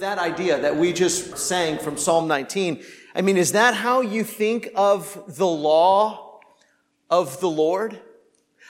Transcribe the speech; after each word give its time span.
That 0.00 0.18
idea 0.18 0.60
that 0.60 0.74
we 0.74 0.92
just 0.92 1.38
sang 1.38 1.78
from 1.78 1.96
Psalm 1.96 2.26
19, 2.26 2.82
I 3.14 3.22
mean, 3.22 3.36
is 3.36 3.52
that 3.52 3.74
how 3.74 4.00
you 4.00 4.24
think 4.24 4.70
of 4.74 5.36
the 5.36 5.46
law 5.46 6.40
of 7.08 7.38
the 7.38 7.48
Lord? 7.48 8.00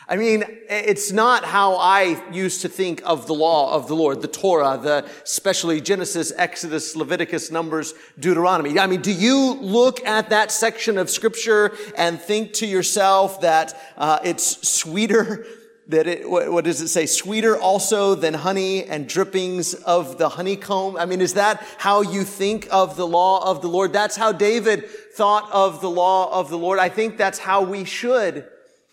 I 0.06 0.16
mean, 0.16 0.45
it's 0.68 1.12
not 1.12 1.46
how 1.46 1.76
I 1.76 2.22
used 2.30 2.60
to 2.60 2.68
think 2.68 3.00
of 3.06 3.26
the 3.26 3.32
law 3.32 3.74
of 3.74 3.88
the 3.88 3.95
Lord, 3.95 4.21
the 4.21 4.29
Torah, 4.29 4.76
the 4.76 5.08
especially 5.22 5.80
Genesis, 5.80 6.30
Exodus, 6.37 6.95
Leviticus, 6.95 7.50
Numbers, 7.50 7.95
Deuteronomy. 8.20 8.79
I 8.79 8.86
mean, 8.86 9.00
do 9.00 9.11
you 9.12 9.54
look 9.54 10.04
at 10.04 10.29
that 10.29 10.52
section 10.52 10.98
of 10.98 11.09
scripture 11.09 11.75
and 11.96 12.20
think 12.20 12.52
to 12.54 12.66
yourself 12.66 13.41
that 13.41 13.75
uh, 13.96 14.18
it's 14.25 14.68
sweeter 14.68 15.46
that 15.89 16.07
it, 16.07 16.29
what, 16.29 16.51
what, 16.51 16.64
does 16.64 16.80
it 16.80 16.89
say? 16.89 17.07
Sweeter 17.07 17.59
also 17.59 18.14
than 18.14 18.35
honey 18.35 18.85
and 18.85 19.09
drippings 19.09 19.75
of 19.75 20.18
the 20.18 20.30
honeycomb. 20.30 20.96
I 20.96 21.05
mean, 21.05 21.21
is 21.21 21.35
that 21.35 21.64
how 21.79 22.00
you 22.00 22.25
think 22.25 22.67
of 22.71 22.96
the 22.96 23.07
law 23.07 23.50
of 23.50 23.61
the 23.61 23.68
Lord? 23.68 23.93
That's 23.93 24.17
how 24.17 24.32
David 24.32 24.89
thought 25.14 25.50
of 25.53 25.81
the 25.81 25.91
law 25.91 26.32
of 26.32 26.49
the 26.49 26.58
Lord. 26.58 26.79
I 26.79 26.89
think 26.89 27.17
that's 27.17 27.39
how 27.39 27.63
we 27.63 27.85
should 27.85 28.49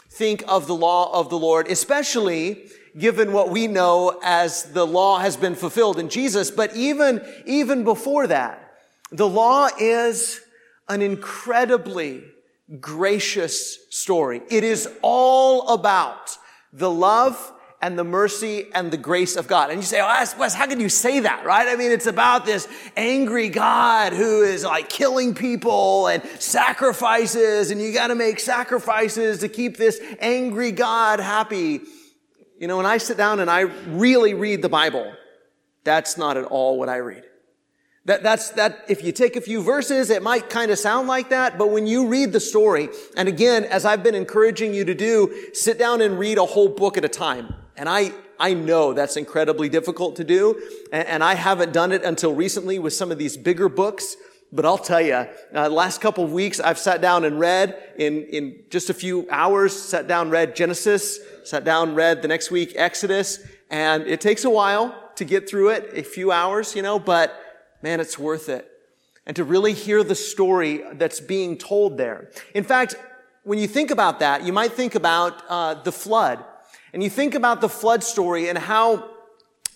think 0.09 0.43
of 0.47 0.67
the 0.67 0.75
law 0.75 1.17
of 1.17 1.29
the 1.29 1.39
Lord, 1.39 1.67
especially 1.69 2.69
given 2.97 3.31
what 3.31 3.49
we 3.49 3.67
know 3.67 4.19
as 4.21 4.63
the 4.73 4.85
law 4.85 5.19
has 5.19 5.37
been 5.37 5.55
fulfilled 5.55 5.97
in 5.97 6.09
Jesus. 6.09 6.51
But 6.51 6.75
even, 6.75 7.25
even 7.45 7.85
before 7.85 8.27
that, 8.27 8.73
the 9.11 9.27
law 9.27 9.69
is 9.79 10.41
an 10.89 11.01
incredibly 11.01 12.23
gracious 12.79 13.79
story. 13.89 14.41
It 14.49 14.63
is 14.63 14.89
all 15.01 15.69
about 15.69 16.37
the 16.73 16.89
love 16.89 17.53
and 17.81 17.97
the 17.97 18.03
mercy 18.03 18.67
and 18.73 18.91
the 18.91 18.97
grace 18.97 19.35
of 19.35 19.47
God. 19.47 19.71
And 19.71 19.79
you 19.79 19.85
say, 19.85 19.99
oh, 20.01 20.25
Wes, 20.37 20.53
how 20.53 20.67
can 20.67 20.79
you 20.79 20.89
say 20.89 21.21
that, 21.21 21.45
right? 21.45 21.67
I 21.67 21.75
mean, 21.75 21.91
it's 21.91 22.05
about 22.05 22.45
this 22.45 22.67
angry 22.95 23.49
God 23.49 24.13
who 24.13 24.43
is 24.43 24.63
like 24.63 24.87
killing 24.87 25.33
people 25.33 26.07
and 26.07 26.23
sacrifices, 26.39 27.71
and 27.71 27.81
you 27.81 27.91
got 27.91 28.07
to 28.07 28.15
make 28.15 28.39
sacrifices 28.39 29.39
to 29.39 29.49
keep 29.49 29.77
this 29.77 29.99
angry 30.19 30.71
God 30.71 31.19
happy. 31.19 31.81
You 32.59 32.67
know, 32.67 32.77
when 32.77 32.85
I 32.85 32.97
sit 32.97 33.17
down 33.17 33.39
and 33.39 33.49
I 33.49 33.61
really 33.61 34.35
read 34.35 34.61
the 34.61 34.69
Bible, 34.69 35.11
that's 35.83 36.17
not 36.17 36.37
at 36.37 36.45
all 36.45 36.77
what 36.77 36.89
I 36.89 36.97
read. 36.97 37.23
That, 38.05 38.23
that's, 38.23 38.49
that, 38.51 38.85
if 38.87 39.03
you 39.03 39.11
take 39.11 39.35
a 39.35 39.41
few 39.41 39.61
verses, 39.61 40.09
it 40.09 40.23
might 40.23 40.49
kind 40.49 40.71
of 40.71 40.79
sound 40.79 41.07
like 41.07 41.29
that, 41.29 41.59
but 41.59 41.69
when 41.69 41.85
you 41.85 42.07
read 42.07 42.33
the 42.33 42.39
story, 42.39 42.89
and 43.15 43.29
again, 43.29 43.63
as 43.65 43.85
I've 43.85 44.01
been 44.01 44.15
encouraging 44.15 44.73
you 44.73 44.83
to 44.85 44.95
do, 44.95 45.49
sit 45.53 45.77
down 45.77 46.01
and 46.01 46.17
read 46.17 46.39
a 46.39 46.45
whole 46.45 46.67
book 46.67 46.97
at 46.97 47.05
a 47.05 47.09
time. 47.09 47.53
And 47.77 47.87
I, 47.87 48.11
I 48.39 48.55
know 48.55 48.93
that's 48.93 49.17
incredibly 49.17 49.69
difficult 49.69 50.15
to 50.15 50.23
do, 50.23 50.59
and, 50.91 51.07
and 51.07 51.23
I 51.23 51.35
haven't 51.35 51.73
done 51.73 51.91
it 51.91 52.03
until 52.03 52.33
recently 52.33 52.79
with 52.79 52.93
some 52.93 53.11
of 53.11 53.19
these 53.19 53.37
bigger 53.37 53.69
books. 53.69 54.15
But 54.51 54.65
I'll 54.65 54.79
tell 54.79 54.99
you, 54.99 55.27
uh, 55.55 55.69
last 55.69 56.01
couple 56.01 56.23
of 56.23 56.33
weeks, 56.33 56.59
I've 56.59 56.79
sat 56.79 57.01
down 57.01 57.23
and 57.23 57.39
read 57.39 57.81
in, 57.97 58.23
in 58.23 58.63
just 58.69 58.89
a 58.89 58.93
few 58.93 59.27
hours, 59.29 59.79
sat 59.79 60.07
down, 60.07 60.29
read 60.29 60.55
Genesis, 60.55 61.19
sat 61.43 61.63
down, 61.63 61.95
read 61.95 62.21
the 62.21 62.27
next 62.27 62.51
week 62.51 62.73
Exodus, 62.75 63.39
and 63.69 64.07
it 64.07 64.19
takes 64.19 64.43
a 64.43 64.49
while 64.49 65.11
to 65.15 65.23
get 65.23 65.47
through 65.47 65.69
it, 65.69 65.91
a 65.93 66.03
few 66.03 66.31
hours, 66.31 66.75
you 66.75 66.81
know, 66.81 66.99
but 66.99 67.50
man, 67.81 67.99
it's 67.99 68.17
worth 68.17 68.49
it. 68.49 68.67
And 69.25 69.35
to 69.35 69.43
really 69.43 69.73
hear 69.73 70.03
the 70.03 70.15
story 70.15 70.83
that's 70.93 71.19
being 71.19 71.57
told 71.57 71.97
there. 71.97 72.31
In 72.53 72.63
fact, 72.63 72.95
when 73.43 73.59
you 73.59 73.67
think 73.67 73.91
about 73.91 74.19
that, 74.19 74.43
you 74.43 74.53
might 74.53 74.73
think 74.73 74.95
about 74.95 75.43
uh, 75.49 75.75
the 75.75 75.91
flood. 75.91 76.43
And 76.93 77.03
you 77.03 77.09
think 77.09 77.35
about 77.35 77.61
the 77.61 77.69
flood 77.69 78.03
story 78.03 78.49
and 78.49 78.57
how 78.57 79.09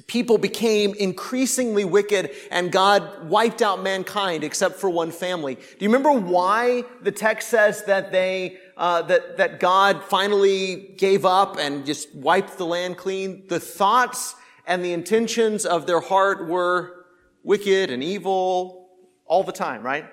people 0.08 0.38
became 0.38 0.94
increasingly 0.96 1.86
wicked 1.86 2.32
and 2.52 2.72
God 2.72 3.30
wiped 3.30 3.62
out 3.62 3.82
mankind 3.82 4.44
except 4.44 4.76
for 4.76 4.90
one 4.90 5.12
family. 5.12 5.56
Do 5.56 5.62
you 5.80 5.90
remember 5.90 6.12
why 6.12 6.84
the 7.02 7.12
text 7.12 7.50
says 7.50 7.86
that 7.86 8.12
they, 8.12 8.58
uh, 8.78 9.04
that, 9.04 9.38
that 9.38 9.60
God 9.60 10.04
finally 10.04 10.94
gave 10.98 11.26
up 11.26 11.58
and 11.58 11.86
just 11.86 12.14
wiped 12.14 12.58
the 12.58 12.66
land 12.66 12.98
clean? 12.98 13.44
The 13.48 13.60
thoughts 13.60 14.36
and 14.68 14.84
the 14.84 14.94
intentions 14.94 15.66
of 15.66 15.88
their 15.88 16.02
heart 16.02 16.48
were 16.48 17.05
wicked 17.46 17.92
and 17.92 18.04
evil 18.04 18.90
all 19.26 19.44
the 19.44 19.52
time, 19.52 19.84
right? 19.84 20.06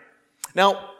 Now, 0.54 0.90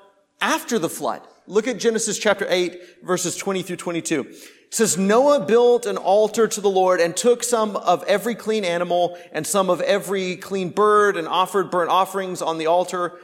after 0.41 0.79
the 0.79 0.89
flood, 0.89 1.23
look 1.47 1.69
at 1.69 1.79
Genesis 1.79 2.19
chapter 2.19 2.47
8, 2.49 3.05
verses 3.05 3.37
20 3.37 3.63
through 3.63 3.77
22. 3.77 4.21
It 4.23 4.37
says, 4.71 4.97
Noah 4.97 5.45
built 5.45 5.85
an 5.85 5.99
altar 5.99 6.49
to 6.49 6.61
the 6.61 6.71
Lord 6.71 7.01
and 7.01 7.15
took 7.15 7.45
some 7.45 7.77
of 7.77 8.03
every 8.05 8.35
clean 8.35 8.65
animal 8.65 9.19
and 9.31 9.47
some 9.47 9.69
of 9.69 9.83
every 9.83 10.37
clean 10.37 10.71
bird 10.71 11.17
and 11.17 11.29
offered 11.29 11.71
burnt 11.71 11.91
offerings 11.91 12.41
on 12.41 12.57
the 12.57 12.67
altar. 12.67 13.19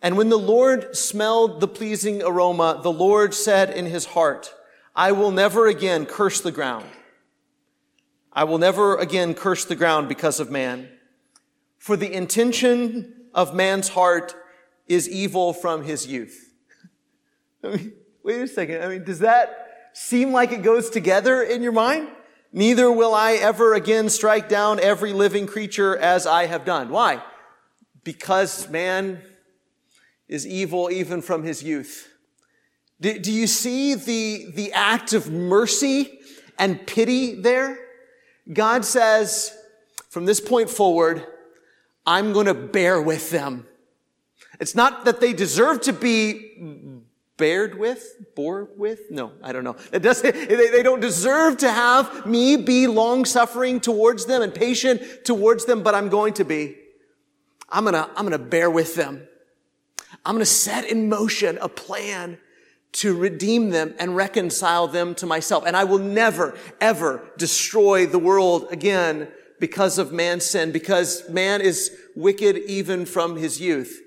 And 0.00 0.16
when 0.16 0.30
the 0.30 0.38
Lord 0.38 0.96
smelled 0.96 1.60
the 1.60 1.68
pleasing 1.68 2.22
aroma, 2.22 2.80
the 2.82 2.92
Lord 2.92 3.34
said 3.34 3.70
in 3.70 3.86
his 3.86 4.06
heart, 4.06 4.52
I 4.96 5.12
will 5.12 5.30
never 5.30 5.66
again 5.66 6.06
curse 6.06 6.40
the 6.40 6.52
ground. 6.52 6.86
I 8.32 8.44
will 8.44 8.58
never 8.58 8.96
again 8.96 9.34
curse 9.34 9.64
the 9.64 9.76
ground 9.76 10.08
because 10.08 10.40
of 10.40 10.50
man. 10.50 10.88
For 11.84 11.98
the 11.98 12.10
intention 12.10 13.12
of 13.34 13.54
man's 13.54 13.90
heart 13.90 14.34
is 14.86 15.06
evil 15.06 15.52
from 15.52 15.84
his 15.84 16.06
youth. 16.06 16.54
I 17.62 17.76
mean, 17.76 17.92
wait 18.22 18.40
a 18.40 18.48
second. 18.48 18.82
I 18.82 18.88
mean, 18.88 19.04
does 19.04 19.18
that 19.18 19.90
seem 19.92 20.32
like 20.32 20.50
it 20.50 20.62
goes 20.62 20.88
together 20.88 21.42
in 21.42 21.60
your 21.60 21.72
mind? 21.72 22.08
Neither 22.54 22.90
will 22.90 23.12
I 23.12 23.32
ever 23.32 23.74
again 23.74 24.08
strike 24.08 24.48
down 24.48 24.80
every 24.80 25.12
living 25.12 25.46
creature 25.46 25.94
as 25.94 26.26
I 26.26 26.46
have 26.46 26.64
done. 26.64 26.88
Why? 26.88 27.22
Because 28.02 28.66
man 28.70 29.20
is 30.26 30.46
evil 30.46 30.90
even 30.90 31.20
from 31.20 31.42
his 31.42 31.62
youth. 31.62 32.08
Do, 32.98 33.18
do 33.18 33.30
you 33.30 33.46
see 33.46 33.94
the, 33.94 34.46
the 34.54 34.72
act 34.72 35.12
of 35.12 35.30
mercy 35.30 36.18
and 36.58 36.86
pity 36.86 37.34
there? 37.34 37.78
God 38.50 38.86
says, 38.86 39.54
from 40.08 40.24
this 40.24 40.40
point 40.40 40.70
forward, 40.70 41.26
I'm 42.06 42.32
going 42.32 42.46
to 42.46 42.54
bear 42.54 43.00
with 43.00 43.30
them. 43.30 43.66
It's 44.60 44.74
not 44.74 45.04
that 45.04 45.20
they 45.20 45.32
deserve 45.32 45.80
to 45.82 45.92
be 45.92 47.02
bared 47.36 47.78
with, 47.78 48.34
bore 48.36 48.68
with. 48.76 49.10
No, 49.10 49.32
I 49.42 49.52
don't 49.52 49.64
know. 49.64 49.76
It 49.92 50.00
does, 50.00 50.22
they, 50.22 50.30
they 50.32 50.82
don't 50.82 51.00
deserve 51.00 51.58
to 51.58 51.70
have 51.70 52.26
me 52.26 52.56
be 52.56 52.86
long 52.86 53.24
suffering 53.24 53.80
towards 53.80 54.26
them 54.26 54.42
and 54.42 54.54
patient 54.54 55.24
towards 55.24 55.64
them, 55.64 55.82
but 55.82 55.94
I'm 55.94 56.08
going 56.08 56.34
to 56.34 56.44
be. 56.44 56.76
I'm 57.68 57.84
going 57.84 57.94
to, 57.94 58.08
I'm 58.10 58.26
going 58.26 58.32
to 58.32 58.38
bear 58.38 58.70
with 58.70 58.94
them. 58.94 59.26
I'm 60.24 60.34
going 60.34 60.40
to 60.40 60.46
set 60.46 60.84
in 60.84 61.08
motion 61.08 61.58
a 61.60 61.68
plan 61.68 62.38
to 62.92 63.16
redeem 63.16 63.70
them 63.70 63.94
and 63.98 64.14
reconcile 64.14 64.86
them 64.86 65.14
to 65.16 65.26
myself. 65.26 65.64
And 65.66 65.76
I 65.76 65.82
will 65.84 65.98
never, 65.98 66.56
ever 66.80 67.28
destroy 67.36 68.06
the 68.06 68.20
world 68.20 68.68
again 68.70 69.28
because 69.64 69.96
of 69.96 70.12
man's 70.12 70.44
sin, 70.44 70.72
because 70.72 71.26
man 71.30 71.62
is 71.62 71.90
wicked 72.14 72.54
even 72.68 73.06
from 73.06 73.34
his 73.34 73.62
youth. 73.62 73.98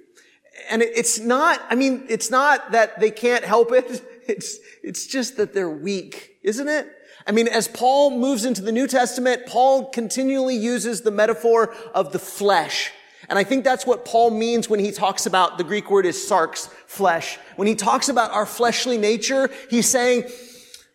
And 0.69 0.83
it's 0.83 1.17
not, 1.17 1.59
I 1.67 1.73
mean, 1.73 2.05
it's 2.09 2.29
not 2.29 2.73
that 2.73 2.99
they 2.99 3.09
can't 3.09 3.43
help 3.43 3.71
it. 3.71 4.03
It's, 4.27 4.59
it's 4.83 5.07
just 5.07 5.37
that 5.37 5.53
they're 5.53 5.69
weak, 5.69 6.35
isn't 6.43 6.67
it? 6.67 6.85
I 7.25 7.31
mean, 7.31 7.47
as 7.47 7.69
Paul 7.69 8.11
moves 8.11 8.43
into 8.43 8.61
the 8.61 8.73
New 8.73 8.85
Testament, 8.85 9.45
Paul 9.45 9.85
continually 9.85 10.57
uses 10.57 10.99
the 10.99 11.11
metaphor 11.11 11.73
of 11.95 12.11
the 12.11 12.19
flesh. 12.19 12.91
And 13.29 13.39
I 13.39 13.45
think 13.45 13.63
that's 13.63 13.85
what 13.85 14.03
Paul 14.03 14.31
means 14.31 14.69
when 14.69 14.81
he 14.81 14.91
talks 14.91 15.25
about, 15.25 15.57
the 15.57 15.63
Greek 15.63 15.89
word 15.89 16.05
is 16.05 16.17
sarx, 16.17 16.67
flesh. 16.87 17.39
When 17.55 17.69
he 17.69 17.75
talks 17.75 18.09
about 18.09 18.31
our 18.31 18.45
fleshly 18.45 18.97
nature, 18.97 19.49
he's 19.69 19.87
saying, 19.87 20.25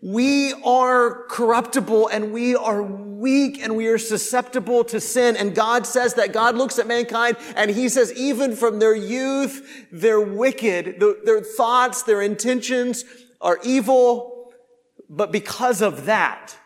we 0.02 0.52
are 0.64 1.22
corruptible 1.28 2.08
and 2.08 2.32
we 2.32 2.56
are 2.56 2.82
weak 2.82 3.62
and 3.62 3.76
we 3.76 3.86
are 3.86 3.98
susceptible 3.98 4.82
to 4.82 5.00
sin. 5.00 5.36
And 5.36 5.54
God 5.54 5.86
says 5.86 6.14
that 6.14 6.32
God 6.32 6.56
looks 6.56 6.80
at 6.80 6.88
mankind 6.88 7.36
and 7.54 7.70
he 7.70 7.88
says, 7.88 8.12
even 8.14 8.56
from 8.56 8.80
their 8.80 8.96
youth, 8.96 9.86
they're 9.92 10.20
wicked. 10.20 11.00
Their 11.24 11.40
thoughts, 11.40 12.02
their 12.02 12.20
intentions 12.20 13.04
are 13.40 13.60
evil. 13.62 14.52
But 15.08 15.30
because 15.30 15.80
of 15.80 16.06
that, 16.06 16.56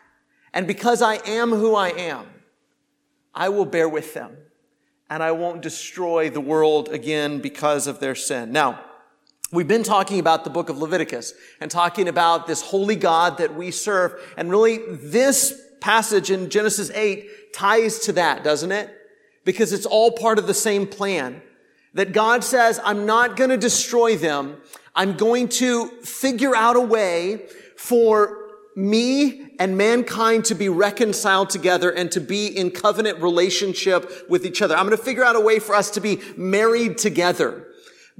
and 0.51 0.65
because 0.65 1.03
I 1.03 1.15
am 1.27 1.51
who 1.51 1.75
I 1.75 1.89
am, 1.89 2.25
I 3.35 3.49
will 3.49 3.65
bear 3.65 3.87
with 3.87 4.15
them 4.15 4.35
and 5.11 5.21
I 5.21 5.31
won't 5.31 5.61
destroy 5.61 6.31
the 6.31 6.41
world 6.41 6.89
again 6.89 7.39
because 7.39 7.85
of 7.85 7.99
their 7.99 8.15
sin. 8.15 8.51
Now, 8.51 8.83
We've 9.49 9.67
been 9.67 9.83
talking 9.83 10.19
about 10.19 10.43
the 10.43 10.49
book 10.49 10.67
of 10.67 10.77
Leviticus 10.77 11.33
and 11.61 11.71
talking 11.71 12.09
about 12.09 12.47
this 12.47 12.61
holy 12.61 12.97
God 12.97 13.37
that 13.37 13.55
we 13.55 13.71
serve. 13.71 14.13
And 14.35 14.49
really, 14.49 14.79
this 14.89 15.61
passage 15.79 16.31
in 16.31 16.49
Genesis 16.49 16.91
8 16.91 17.53
ties 17.53 17.99
to 17.99 18.11
that, 18.13 18.43
doesn't 18.43 18.73
it? 18.73 18.93
Because 19.45 19.71
it's 19.71 19.85
all 19.85 20.11
part 20.11 20.37
of 20.37 20.47
the 20.47 20.53
same 20.53 20.85
plan. 20.85 21.41
That 21.93 22.11
God 22.11 22.43
says, 22.43 22.81
I'm 22.83 23.05
not 23.05 23.37
going 23.37 23.49
to 23.49 23.57
destroy 23.57 24.17
them. 24.17 24.57
I'm 24.93 25.15
going 25.15 25.47
to 25.49 25.87
figure 26.01 26.53
out 26.53 26.75
a 26.75 26.81
way 26.81 27.47
for 27.77 28.37
me 28.75 29.55
and 29.59 29.77
mankind 29.77 30.43
to 30.45 30.55
be 30.55 30.67
reconciled 30.67 31.49
together 31.49 31.89
and 31.89 32.11
to 32.11 32.19
be 32.19 32.47
in 32.47 32.69
covenant 32.69 33.21
relationship 33.21 34.29
with 34.29 34.45
each 34.45 34.61
other. 34.61 34.75
I'm 34.75 34.85
going 34.85 34.97
to 34.97 35.03
figure 35.03 35.23
out 35.23 35.37
a 35.37 35.39
way 35.39 35.59
for 35.59 35.73
us 35.73 35.89
to 35.91 36.01
be 36.01 36.19
married 36.35 36.97
together. 36.97 37.66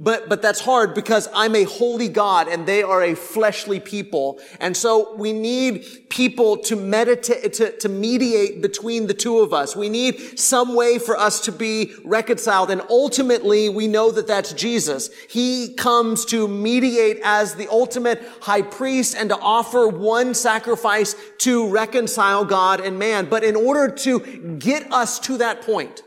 But, 0.00 0.28
but 0.28 0.42
that's 0.42 0.60
hard 0.60 0.94
because 0.94 1.28
I'm 1.34 1.56
a 1.56 1.64
holy 1.64 2.08
God 2.08 2.46
and 2.46 2.66
they 2.68 2.84
are 2.84 3.02
a 3.02 3.16
fleshly 3.16 3.80
people. 3.80 4.38
And 4.60 4.76
so 4.76 5.16
we 5.16 5.32
need 5.32 6.08
people 6.08 6.56
to 6.58 6.76
meditate, 6.76 7.54
to, 7.54 7.76
to 7.78 7.88
mediate 7.88 8.62
between 8.62 9.08
the 9.08 9.14
two 9.14 9.38
of 9.38 9.52
us. 9.52 9.74
We 9.74 9.88
need 9.88 10.38
some 10.38 10.76
way 10.76 11.00
for 11.00 11.18
us 11.18 11.40
to 11.40 11.52
be 11.52 11.94
reconciled. 12.04 12.70
And 12.70 12.80
ultimately, 12.88 13.68
we 13.68 13.88
know 13.88 14.12
that 14.12 14.28
that's 14.28 14.52
Jesus. 14.52 15.10
He 15.28 15.74
comes 15.74 16.24
to 16.26 16.46
mediate 16.46 17.18
as 17.24 17.56
the 17.56 17.66
ultimate 17.68 18.22
high 18.40 18.62
priest 18.62 19.16
and 19.16 19.30
to 19.30 19.38
offer 19.38 19.88
one 19.88 20.32
sacrifice 20.32 21.16
to 21.38 21.68
reconcile 21.70 22.44
God 22.44 22.80
and 22.80 23.00
man. 23.00 23.28
But 23.28 23.42
in 23.42 23.56
order 23.56 23.92
to 23.96 24.20
get 24.60 24.92
us 24.92 25.18
to 25.20 25.38
that 25.38 25.62
point, 25.62 26.04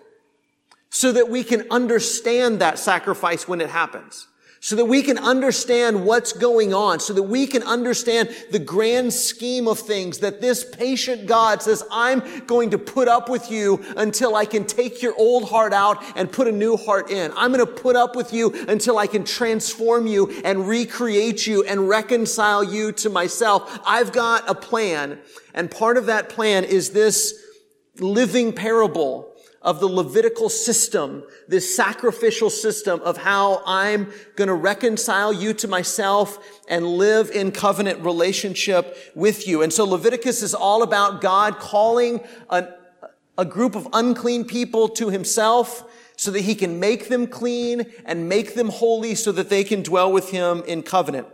so 0.92 1.12
that 1.14 1.30
we 1.30 1.44
can 1.44 1.66
understand 1.72 2.60
that 2.60 2.78
sacrifice 2.78 3.48
when 3.48 3.62
it 3.62 3.70
happens. 3.70 4.28
So 4.64 4.76
that 4.76 4.86
we 4.86 5.02
can 5.02 5.18
understand 5.18 6.06
what's 6.06 6.34
going 6.34 6.72
on, 6.72 7.00
so 7.00 7.14
that 7.14 7.24
we 7.24 7.48
can 7.48 7.64
understand 7.64 8.30
the 8.52 8.60
grand 8.60 9.12
scheme 9.12 9.68
of 9.68 9.80
things, 9.80 10.20
that 10.20 10.40
this 10.40 10.64
patient 10.64 11.26
God 11.26 11.64
says, 11.64 11.84
I'm 11.92 12.46
going 12.46 12.70
to 12.70 12.78
put 12.78 13.08
up 13.08 13.28
with 13.28 13.50
you 13.50 13.84
until 13.98 14.36
I 14.36 14.46
can 14.46 14.66
take 14.66 15.02
your 15.02 15.16
old 15.18 15.50
heart 15.50 15.74
out 15.74 16.04
and 16.16 16.32
put 16.32 16.48
a 16.48 16.52
new 16.52 16.78
heart 16.78 17.10
in. 17.10 17.32
I'm 17.36 17.52
going 17.52 17.66
to 17.66 17.72
put 17.72 17.96
up 17.96 18.16
with 18.16 18.34
you 18.34 18.54
until 18.68 19.00
I 19.00 19.08
can 19.08 19.24
transform 19.24 20.06
you 20.06 20.30
and 20.44 20.68
recreate 20.68 21.48
you 21.48 21.64
and 21.64 21.90
reconcile 21.90 22.64
you 22.64 22.92
to 22.92 23.10
myself. 23.10 23.80
I've 23.84 24.12
got 24.12 24.48
a 24.48 24.54
plan, 24.54 25.20
and 25.56 25.72
part 25.72 25.98
of 25.98 26.06
that 26.06 26.30
plan 26.30 26.66
is 26.66 26.92
this 26.92 27.34
living 27.98 28.54
parable 28.54 29.31
of 29.62 29.80
the 29.80 29.88
Levitical 29.88 30.50
system, 30.50 31.24
this 31.48 31.75
sacrificial 31.75 32.50
system 32.50 33.00
of 33.02 33.18
how 33.18 33.62
I'm 33.66 34.12
going 34.36 34.48
to 34.48 34.56
reconcile 34.56 35.31
you 35.31 35.54
to 35.56 35.68
myself 35.68 36.62
and 36.68 36.86
live 36.86 37.30
in 37.30 37.52
covenant 37.52 38.04
relationship 38.04 38.98
with 39.13 39.48
you. 39.48 39.62
And 39.62 39.72
so 39.72 39.86
Leviticus 39.86 40.42
is 40.42 40.56
all 40.56 40.81
about 40.81 41.22
God 41.22 41.60
calling 41.60 42.22
a, 42.50 42.69
a 43.38 43.46
group 43.46 43.75
of 43.75 43.88
unclean 43.94 44.46
people 44.46 44.90
to 44.90 45.10
himself 45.10 45.88
so 46.16 46.31
that 46.31 46.42
he 46.42 46.56
can 46.56 46.80
make 46.80 47.08
them 47.10 47.28
clean 47.28 47.86
and 48.06 48.28
make 48.28 48.56
them 48.56 48.69
holy 48.69 49.16
so 49.16 49.31
that 49.31 49.50
they 49.50 49.63
can 49.63 49.81
dwell 49.84 50.12
with 50.12 50.31
him 50.31 50.63
in 50.68 50.84
covenant. 50.84 51.28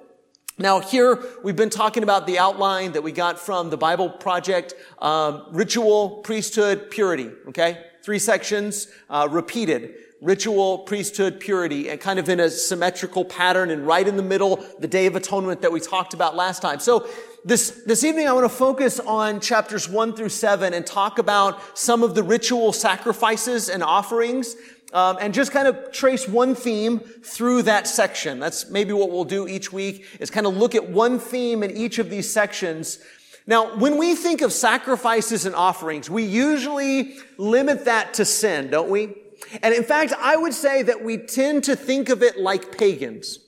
Now, 0.59 0.79
here 0.79 1.23
we've 1.43 1.55
been 1.55 1.69
talking 1.69 2.01
about 2.01 2.25
the 2.25 2.39
outline 2.39 2.93
that 2.93 3.03
we 3.03 3.11
got 3.11 3.39
from 3.39 3.69
the 3.69 3.77
Bible 3.77 4.09
Project, 4.09 4.73
um, 4.99 5.45
ritual, 5.51 6.21
priesthood, 6.23 6.89
purity. 6.89 7.29
Okay, 7.49 7.77
three 8.07 8.19
sections 8.19 8.87
uh, 9.09 9.27
repeated 9.29 9.93
ritual, 10.21 10.77
priesthood, 10.79 11.41
purity, 11.41 11.89
and 11.89 11.99
kind 11.99 12.19
of 12.19 12.29
in 12.29 12.39
a 12.39 12.49
symmetrical 12.49 13.25
pattern, 13.25 13.69
and 13.69 13.85
right 13.85 14.07
in 14.07 14.15
the 14.15 14.23
middle, 14.23 14.65
the 14.79 14.87
Day 14.87 15.07
of 15.07 15.17
Atonement 15.17 15.61
that 15.61 15.73
we 15.73 15.81
talked 15.81 16.13
about 16.13 16.33
last 16.33 16.61
time. 16.61 16.79
So 16.79 17.05
this, 17.43 17.81
this 17.85 18.05
evening, 18.05 18.29
I 18.29 18.31
want 18.31 18.45
to 18.45 18.57
focus 18.57 19.01
on 19.01 19.41
chapters 19.41 19.89
one 19.89 20.15
through 20.15 20.29
seven 20.29 20.73
and 20.73 20.87
talk 20.87 21.19
about 21.19 21.77
some 21.77 22.01
of 22.01 22.15
the 22.15 22.23
ritual 22.23 22.71
sacrifices 22.71 23.67
and 23.67 23.83
offerings 23.83 24.55
um, 24.93 25.17
and 25.19 25.33
just 25.33 25.51
kind 25.51 25.67
of 25.67 25.91
trace 25.91 26.29
one 26.29 26.55
theme 26.55 26.99
through 26.99 27.63
that 27.63 27.87
section. 27.87 28.39
That's 28.39 28.69
maybe 28.69 28.93
what 28.93 29.11
we'll 29.11 29.25
do 29.25 29.49
each 29.49 29.73
week 29.73 30.05
is 30.21 30.31
kind 30.31 30.47
of 30.47 30.55
look 30.55 30.75
at 30.75 30.89
one 30.89 31.19
theme 31.19 31.61
in 31.61 31.75
each 31.75 31.99
of 31.99 32.09
these 32.09 32.31
sections 32.31 32.99
now, 33.49 33.77
when 33.77 33.97
we 33.97 34.13
think 34.13 34.41
of 34.41 34.51
sacrifices 34.51 35.45
and 35.45 35.55
offerings, 35.55 36.09
we 36.09 36.23
usually 36.23 37.15
limit 37.37 37.85
that 37.85 38.15
to 38.15 38.25
sin, 38.25 38.69
don't 38.69 38.89
we? 38.89 39.15
And 39.63 39.73
in 39.73 39.85
fact, 39.85 40.11
I 40.19 40.35
would 40.35 40.53
say 40.53 40.83
that 40.83 41.01
we 41.01 41.17
tend 41.17 41.63
to 41.63 41.75
think 41.77 42.09
of 42.09 42.21
it 42.21 42.37
like 42.37 42.77
pagans. 42.77 43.39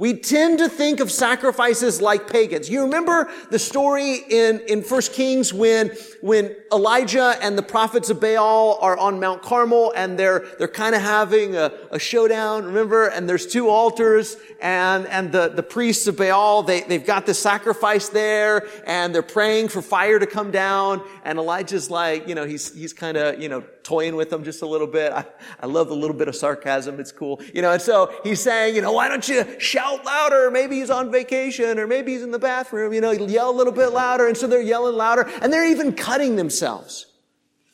We 0.00 0.14
tend 0.14 0.60
to 0.60 0.68
think 0.68 1.00
of 1.00 1.10
sacrifices 1.10 2.00
like 2.00 2.30
pagans. 2.30 2.70
You 2.70 2.82
remember 2.82 3.28
the 3.50 3.58
story 3.58 4.20
in, 4.30 4.60
in 4.68 4.82
1 4.82 5.02
Kings 5.12 5.52
when, 5.52 5.90
when 6.20 6.54
Elijah 6.72 7.36
and 7.42 7.58
the 7.58 7.64
prophets 7.64 8.08
of 8.08 8.20
Baal 8.20 8.78
are 8.80 8.96
on 8.96 9.18
Mount 9.18 9.42
Carmel 9.42 9.92
and 9.96 10.16
they're, 10.16 10.46
they're 10.56 10.68
kind 10.68 10.94
of 10.94 11.02
having 11.02 11.56
a, 11.56 11.72
a 11.90 11.98
showdown, 11.98 12.64
remember? 12.64 13.08
And 13.08 13.28
there's 13.28 13.44
two 13.44 13.68
altars 13.68 14.36
and, 14.62 15.04
and 15.08 15.32
the, 15.32 15.48
the 15.48 15.64
priests 15.64 16.06
of 16.06 16.16
Baal, 16.16 16.62
they, 16.62 16.82
they've 16.82 17.04
got 17.04 17.26
the 17.26 17.34
sacrifice 17.34 18.08
there 18.08 18.68
and 18.86 19.12
they're 19.12 19.20
praying 19.20 19.66
for 19.66 19.82
fire 19.82 20.20
to 20.20 20.26
come 20.26 20.52
down. 20.52 21.02
And 21.24 21.40
Elijah's 21.40 21.90
like, 21.90 22.28
you 22.28 22.36
know, 22.36 22.44
he's, 22.44 22.72
he's 22.72 22.92
kind 22.92 23.16
of, 23.16 23.42
you 23.42 23.48
know, 23.48 23.64
toying 23.88 24.16
with 24.16 24.28
them 24.28 24.44
just 24.44 24.60
a 24.60 24.66
little 24.66 24.86
bit. 24.86 25.12
I, 25.12 25.24
I 25.60 25.64
love 25.66 25.88
the 25.88 25.96
little 25.96 26.14
bit 26.14 26.28
of 26.28 26.36
sarcasm. 26.36 27.00
It's 27.00 27.10
cool. 27.10 27.40
You 27.54 27.62
know, 27.62 27.72
and 27.72 27.80
so 27.80 28.14
he's 28.22 28.38
saying, 28.38 28.76
you 28.76 28.82
know, 28.82 28.92
why 28.92 29.08
don't 29.08 29.26
you 29.26 29.58
shout 29.58 30.04
louder? 30.04 30.50
Maybe 30.50 30.76
he's 30.76 30.90
on 30.90 31.10
vacation 31.10 31.78
or 31.78 31.86
maybe 31.86 32.12
he's 32.12 32.22
in 32.22 32.30
the 32.30 32.38
bathroom, 32.38 32.92
you 32.92 33.00
know, 33.00 33.12
yell 33.12 33.48
a 33.48 33.56
little 33.56 33.72
bit 33.72 33.88
louder. 33.88 34.28
And 34.28 34.36
so 34.36 34.46
they're 34.46 34.60
yelling 34.60 34.94
louder 34.94 35.22
and 35.40 35.50
they're 35.50 35.66
even 35.66 35.94
cutting 35.94 36.36
themselves, 36.36 37.06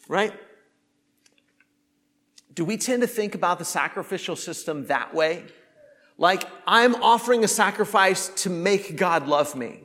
right? 0.06 0.32
Do 2.55 2.64
we 2.64 2.76
tend 2.76 3.02
to 3.02 3.08
think 3.08 3.34
about 3.34 3.58
the 3.58 3.64
sacrificial 3.64 4.37
system 4.37 4.87
that 4.87 5.14
way? 5.14 5.43
Like, 6.17 6.44
I'm 6.64 6.94
offering 7.02 7.43
a 7.43 7.49
sacrifice 7.49 8.28
to 8.44 8.50
make 8.50 8.96
God 8.96 9.26
love 9.26 9.56
me. 9.56 9.81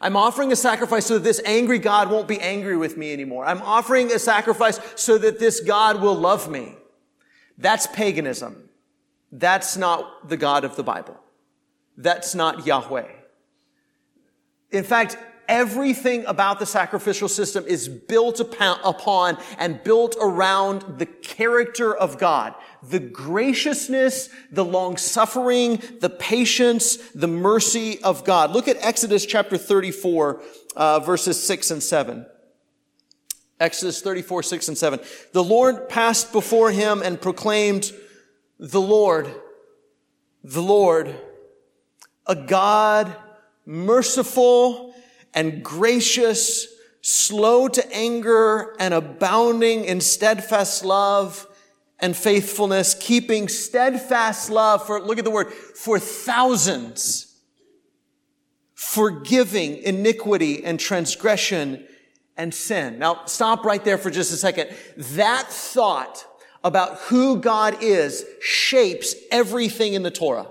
I'm 0.00 0.16
offering 0.16 0.52
a 0.52 0.56
sacrifice 0.56 1.06
so 1.06 1.14
that 1.14 1.24
this 1.24 1.40
angry 1.44 1.78
God 1.78 2.10
won't 2.10 2.28
be 2.28 2.40
angry 2.40 2.76
with 2.76 2.96
me 2.96 3.12
anymore. 3.12 3.46
I'm 3.46 3.62
offering 3.62 4.12
a 4.12 4.18
sacrifice 4.18 4.80
so 4.96 5.18
that 5.18 5.38
this 5.38 5.60
God 5.60 6.00
will 6.00 6.14
love 6.14 6.50
me. 6.50 6.74
That's 7.58 7.86
paganism. 7.86 8.68
That's 9.30 9.76
not 9.76 10.28
the 10.28 10.36
God 10.36 10.64
of 10.64 10.76
the 10.76 10.82
Bible. 10.82 11.18
That's 11.96 12.34
not 12.34 12.66
Yahweh. 12.66 13.08
In 14.70 14.84
fact, 14.84 15.16
everything 15.48 16.24
about 16.26 16.58
the 16.58 16.66
sacrificial 16.66 17.28
system 17.28 17.64
is 17.66 17.88
built 17.88 18.40
upon 18.40 19.38
and 19.58 19.82
built 19.82 20.16
around 20.20 20.98
the 20.98 21.06
character 21.06 21.94
of 21.94 22.18
God. 22.18 22.54
The 22.82 23.00
graciousness, 23.00 24.28
the 24.50 24.64
long 24.64 24.96
suffering, 24.96 25.82
the 26.00 26.10
patience, 26.10 26.96
the 27.14 27.28
mercy 27.28 28.02
of 28.02 28.24
God. 28.24 28.50
Look 28.50 28.68
at 28.68 28.76
Exodus 28.80 29.26
chapter 29.26 29.56
34, 29.56 30.42
uh, 30.76 31.00
verses 31.00 31.42
6 31.42 31.70
and 31.70 31.82
7. 31.82 32.26
Exodus 33.60 34.02
34, 34.02 34.42
6 34.42 34.68
and 34.68 34.78
7. 34.78 35.00
The 35.32 35.44
Lord 35.44 35.88
passed 35.88 36.32
before 36.32 36.70
him 36.70 37.02
and 37.02 37.20
proclaimed, 37.20 37.92
the 38.58 38.80
Lord, 38.80 39.32
the 40.42 40.62
Lord, 40.62 41.14
a 42.26 42.34
God 42.34 43.14
merciful 43.66 44.93
and 45.34 45.62
gracious, 45.62 46.66
slow 47.00 47.68
to 47.68 47.94
anger 47.94 48.74
and 48.78 48.94
abounding 48.94 49.84
in 49.84 50.00
steadfast 50.00 50.84
love 50.84 51.46
and 51.98 52.16
faithfulness, 52.16 52.94
keeping 52.94 53.48
steadfast 53.48 54.50
love 54.50 54.86
for, 54.86 55.00
look 55.00 55.18
at 55.18 55.24
the 55.24 55.30
word, 55.30 55.52
for 55.52 55.98
thousands, 55.98 57.34
forgiving 58.74 59.78
iniquity 59.78 60.64
and 60.64 60.78
transgression 60.78 61.86
and 62.36 62.52
sin. 62.52 62.98
Now 62.98 63.24
stop 63.26 63.64
right 63.64 63.84
there 63.84 63.98
for 63.98 64.10
just 64.10 64.32
a 64.32 64.36
second. 64.36 64.74
That 64.96 65.46
thought 65.48 66.26
about 66.62 66.98
who 66.98 67.38
God 67.38 67.82
is 67.82 68.24
shapes 68.40 69.14
everything 69.30 69.94
in 69.94 70.02
the 70.02 70.10
Torah. 70.10 70.46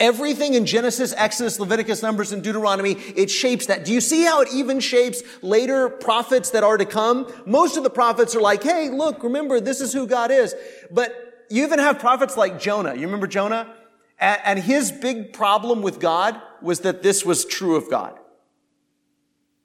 Everything 0.00 0.54
in 0.54 0.66
Genesis, 0.66 1.14
Exodus, 1.16 1.60
Leviticus, 1.60 2.02
Numbers, 2.02 2.32
and 2.32 2.42
Deuteronomy, 2.42 2.92
it 2.92 3.30
shapes 3.30 3.66
that. 3.66 3.84
Do 3.84 3.92
you 3.92 4.00
see 4.00 4.24
how 4.24 4.40
it 4.40 4.48
even 4.52 4.80
shapes 4.80 5.22
later 5.42 5.88
prophets 5.88 6.50
that 6.50 6.64
are 6.64 6.76
to 6.76 6.84
come? 6.84 7.32
Most 7.46 7.76
of 7.76 7.84
the 7.84 7.90
prophets 7.90 8.34
are 8.34 8.40
like, 8.40 8.64
hey, 8.64 8.90
look, 8.90 9.22
remember, 9.22 9.60
this 9.60 9.80
is 9.80 9.92
who 9.92 10.06
God 10.06 10.32
is. 10.32 10.54
But 10.90 11.46
you 11.50 11.64
even 11.64 11.78
have 11.78 12.00
prophets 12.00 12.36
like 12.36 12.58
Jonah. 12.58 12.94
You 12.94 13.02
remember 13.02 13.28
Jonah? 13.28 13.74
And 14.18 14.58
his 14.58 14.90
big 14.90 15.32
problem 15.32 15.82
with 15.82 16.00
God 16.00 16.40
was 16.60 16.80
that 16.80 17.02
this 17.02 17.24
was 17.24 17.44
true 17.44 17.76
of 17.76 17.90
God. 17.90 18.18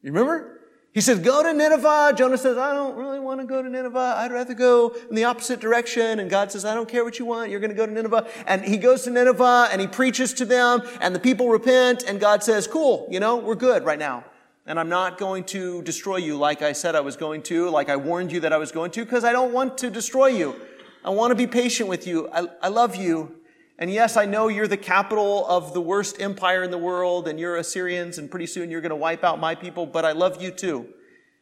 You 0.02 0.12
remember? 0.12 0.57
He 0.98 1.02
says, 1.02 1.20
go 1.20 1.44
to 1.44 1.54
Nineveh. 1.54 2.14
Jonah 2.18 2.40
says, 2.40 2.58
I 2.58 2.74
don't 2.74 2.98
really 2.98 3.20
want 3.20 3.40
to 3.40 3.46
go 3.46 3.62
to 3.62 3.70
Nineveh. 3.70 4.16
I'd 4.18 4.32
rather 4.32 4.56
go 4.56 4.96
in 5.08 5.16
the 5.16 5.26
opposite 5.26 5.60
direction. 5.60 6.20
And 6.20 6.28
God 6.28 6.52
says, 6.52 6.66
I 6.66 6.74
don't 6.74 6.90
care 6.90 7.04
what 7.04 7.20
you 7.20 7.26
want. 7.26 7.52
You're 7.52 7.60
going 7.60 7.70
to 7.70 7.76
go 7.76 7.86
to 7.86 7.92
Nineveh. 7.92 8.28
And 8.48 8.66
he 8.66 8.78
goes 8.78 9.04
to 9.04 9.12
Nineveh 9.12 9.70
and 9.72 9.80
he 9.80 9.86
preaches 9.86 10.34
to 10.34 10.44
them 10.44 10.82
and 11.00 11.14
the 11.14 11.20
people 11.20 11.50
repent. 11.50 12.02
And 12.08 12.20
God 12.20 12.44
says, 12.44 12.66
cool, 12.66 13.08
you 13.12 13.20
know, 13.20 13.36
we're 13.36 13.54
good 13.54 13.86
right 13.86 14.00
now. 14.00 14.24
And 14.66 14.80
I'm 14.80 14.90
not 14.90 15.20
going 15.20 15.44
to 15.44 15.84
destroy 15.84 16.18
you 16.18 16.36
like 16.36 16.64
I 16.64 16.72
said 16.72 16.96
I 16.96 17.02
was 17.02 17.16
going 17.16 17.44
to, 17.44 17.70
like 17.70 17.90
I 17.90 17.96
warned 17.96 18.32
you 18.32 18.40
that 18.40 18.52
I 18.52 18.58
was 18.58 18.72
going 18.72 18.90
to, 18.90 19.06
because 19.06 19.24
I 19.24 19.32
don't 19.32 19.54
want 19.54 19.78
to 19.78 19.92
destroy 19.92 20.30
you. 20.30 20.56
I 21.06 21.12
want 21.12 21.30
to 21.30 21.36
be 21.36 21.46
patient 21.46 21.90
with 21.90 22.08
you. 22.08 22.28
I, 22.34 22.48
I 22.60 22.70
love 22.70 22.96
you. 22.96 23.37
And 23.80 23.92
yes, 23.92 24.18
I 24.18 24.26
know 24.26 24.48
you're 24.48 24.68
the 24.68 24.78
capital 24.78 25.46
of 25.48 25.74
the 25.74 25.82
worst 25.82 26.20
empire 26.20 26.64
in 26.64 26.72
the 26.72 26.78
world 26.78 27.28
and 27.28 27.40
you're 27.40 27.58
Assyrians 27.58 28.18
and 28.18 28.30
pretty 28.30 28.48
soon 28.48 28.72
you're 28.72 28.82
going 28.82 28.90
to 28.90 28.96
wipe 28.96 29.24
out 29.24 29.40
my 29.40 29.54
people, 29.54 29.86
but 29.86 30.04
I 30.04 30.14
love 30.14 30.42
you 30.42 30.50
too. 30.50 30.88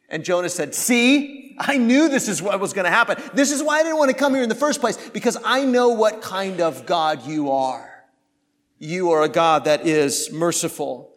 And 0.08 0.22
Jonah 0.22 0.50
said, 0.50 0.74
see, 0.74 1.56
I 1.58 1.78
knew 1.78 2.08
this 2.08 2.28
is 2.28 2.42
what 2.42 2.60
was 2.60 2.72
going 2.72 2.84
to 2.84 2.90
happen. 2.90 3.16
This 3.32 3.50
is 3.50 3.62
why 3.62 3.80
I 3.80 3.82
didn't 3.82 3.98
want 3.98 4.10
to 4.10 4.16
come 4.16 4.34
here 4.34 4.42
in 4.42 4.48
the 4.48 4.54
first 4.54 4.80
place 4.80 4.96
because 4.96 5.38
I 5.44 5.64
know 5.64 5.90
what 5.90 6.20
kind 6.20 6.60
of 6.60 6.84
God 6.84 7.26
you 7.26 7.50
are. 7.50 8.04
You 8.78 9.12
are 9.12 9.22
a 9.22 9.28
God 9.28 9.64
that 9.64 9.86
is 9.86 10.30
merciful 10.30 11.14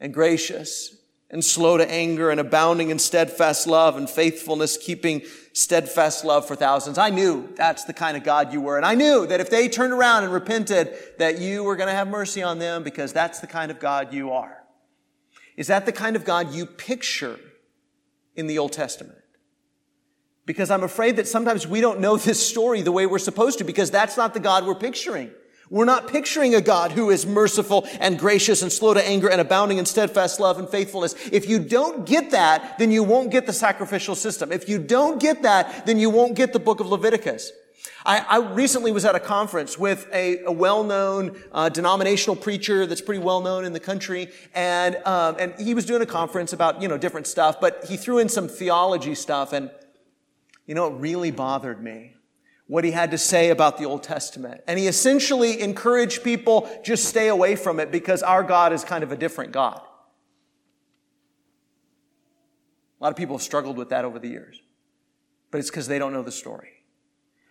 and 0.00 0.14
gracious 0.14 0.96
and 1.32 1.42
slow 1.42 1.78
to 1.78 1.90
anger 1.90 2.30
and 2.30 2.38
abounding 2.38 2.90
in 2.90 2.98
steadfast 2.98 3.66
love 3.66 3.96
and 3.96 4.08
faithfulness, 4.08 4.76
keeping 4.76 5.22
steadfast 5.54 6.24
love 6.24 6.46
for 6.46 6.54
thousands. 6.54 6.98
I 6.98 7.08
knew 7.08 7.48
that's 7.56 7.84
the 7.84 7.94
kind 7.94 8.18
of 8.18 8.22
God 8.22 8.52
you 8.52 8.60
were. 8.60 8.76
And 8.76 8.84
I 8.84 8.94
knew 8.94 9.26
that 9.26 9.40
if 9.40 9.48
they 9.48 9.68
turned 9.68 9.94
around 9.94 10.24
and 10.24 10.32
repented, 10.32 10.94
that 11.18 11.38
you 11.38 11.64
were 11.64 11.74
going 11.74 11.88
to 11.88 11.94
have 11.94 12.06
mercy 12.06 12.42
on 12.42 12.58
them 12.58 12.82
because 12.82 13.14
that's 13.14 13.40
the 13.40 13.46
kind 13.46 13.70
of 13.70 13.80
God 13.80 14.12
you 14.12 14.30
are. 14.30 14.58
Is 15.56 15.66
that 15.68 15.86
the 15.86 15.92
kind 15.92 16.16
of 16.16 16.24
God 16.24 16.52
you 16.52 16.66
picture 16.66 17.40
in 18.36 18.46
the 18.46 18.58
Old 18.58 18.72
Testament? 18.72 19.18
Because 20.44 20.70
I'm 20.70 20.82
afraid 20.82 21.16
that 21.16 21.28
sometimes 21.28 21.66
we 21.66 21.80
don't 21.80 22.00
know 22.00 22.16
this 22.16 22.46
story 22.46 22.82
the 22.82 22.92
way 22.92 23.06
we're 23.06 23.18
supposed 23.18 23.58
to 23.58 23.64
because 23.64 23.90
that's 23.90 24.16
not 24.16 24.34
the 24.34 24.40
God 24.40 24.66
we're 24.66 24.74
picturing. 24.74 25.30
We're 25.72 25.86
not 25.86 26.06
picturing 26.06 26.54
a 26.54 26.60
God 26.60 26.92
who 26.92 27.08
is 27.08 27.24
merciful 27.24 27.88
and 27.98 28.18
gracious 28.18 28.60
and 28.60 28.70
slow 28.70 28.92
to 28.92 29.08
anger 29.08 29.30
and 29.30 29.40
abounding 29.40 29.78
in 29.78 29.86
steadfast 29.86 30.38
love 30.38 30.58
and 30.58 30.68
faithfulness. 30.68 31.14
If 31.32 31.48
you 31.48 31.58
don't 31.58 32.04
get 32.04 32.30
that, 32.32 32.78
then 32.78 32.90
you 32.90 33.02
won't 33.02 33.30
get 33.30 33.46
the 33.46 33.54
sacrificial 33.54 34.14
system. 34.14 34.52
If 34.52 34.68
you 34.68 34.78
don't 34.78 35.18
get 35.18 35.40
that, 35.44 35.86
then 35.86 35.98
you 35.98 36.10
won't 36.10 36.34
get 36.34 36.52
the 36.52 36.58
book 36.58 36.80
of 36.80 36.88
Leviticus. 36.88 37.52
I, 38.04 38.18
I 38.18 38.52
recently 38.52 38.92
was 38.92 39.06
at 39.06 39.14
a 39.14 39.20
conference 39.20 39.78
with 39.78 40.06
a, 40.12 40.44
a 40.44 40.52
well-known 40.52 41.42
uh, 41.52 41.70
denominational 41.70 42.36
preacher 42.36 42.84
that's 42.84 43.00
pretty 43.00 43.22
well-known 43.22 43.64
in 43.64 43.72
the 43.72 43.80
country, 43.80 44.28
and 44.54 44.96
um, 45.06 45.36
and 45.38 45.54
he 45.58 45.72
was 45.72 45.86
doing 45.86 46.02
a 46.02 46.06
conference 46.06 46.52
about 46.52 46.82
you 46.82 46.88
know 46.88 46.98
different 46.98 47.26
stuff, 47.26 47.62
but 47.62 47.86
he 47.88 47.96
threw 47.96 48.18
in 48.18 48.28
some 48.28 48.46
theology 48.46 49.14
stuff, 49.14 49.54
and 49.54 49.70
you 50.66 50.74
know 50.74 50.88
it 50.88 51.00
really 51.00 51.30
bothered 51.30 51.82
me 51.82 52.12
what 52.72 52.84
he 52.84 52.90
had 52.90 53.10
to 53.10 53.18
say 53.18 53.50
about 53.50 53.76
the 53.76 53.84
Old 53.84 54.02
Testament. 54.02 54.62
And 54.66 54.78
he 54.78 54.86
essentially 54.86 55.60
encouraged 55.60 56.24
people 56.24 56.70
just 56.82 57.04
stay 57.04 57.28
away 57.28 57.54
from 57.54 57.78
it 57.78 57.92
because 57.92 58.22
our 58.22 58.42
God 58.42 58.72
is 58.72 58.82
kind 58.82 59.04
of 59.04 59.12
a 59.12 59.16
different 59.16 59.52
God. 59.52 59.78
A 62.98 63.04
lot 63.04 63.10
of 63.10 63.16
people 63.16 63.36
have 63.36 63.42
struggled 63.42 63.76
with 63.76 63.90
that 63.90 64.06
over 64.06 64.18
the 64.18 64.28
years, 64.28 64.58
but 65.50 65.58
it's 65.58 65.68
because 65.68 65.86
they 65.86 65.98
don't 65.98 66.14
know 66.14 66.22
the 66.22 66.32
story. 66.32 66.70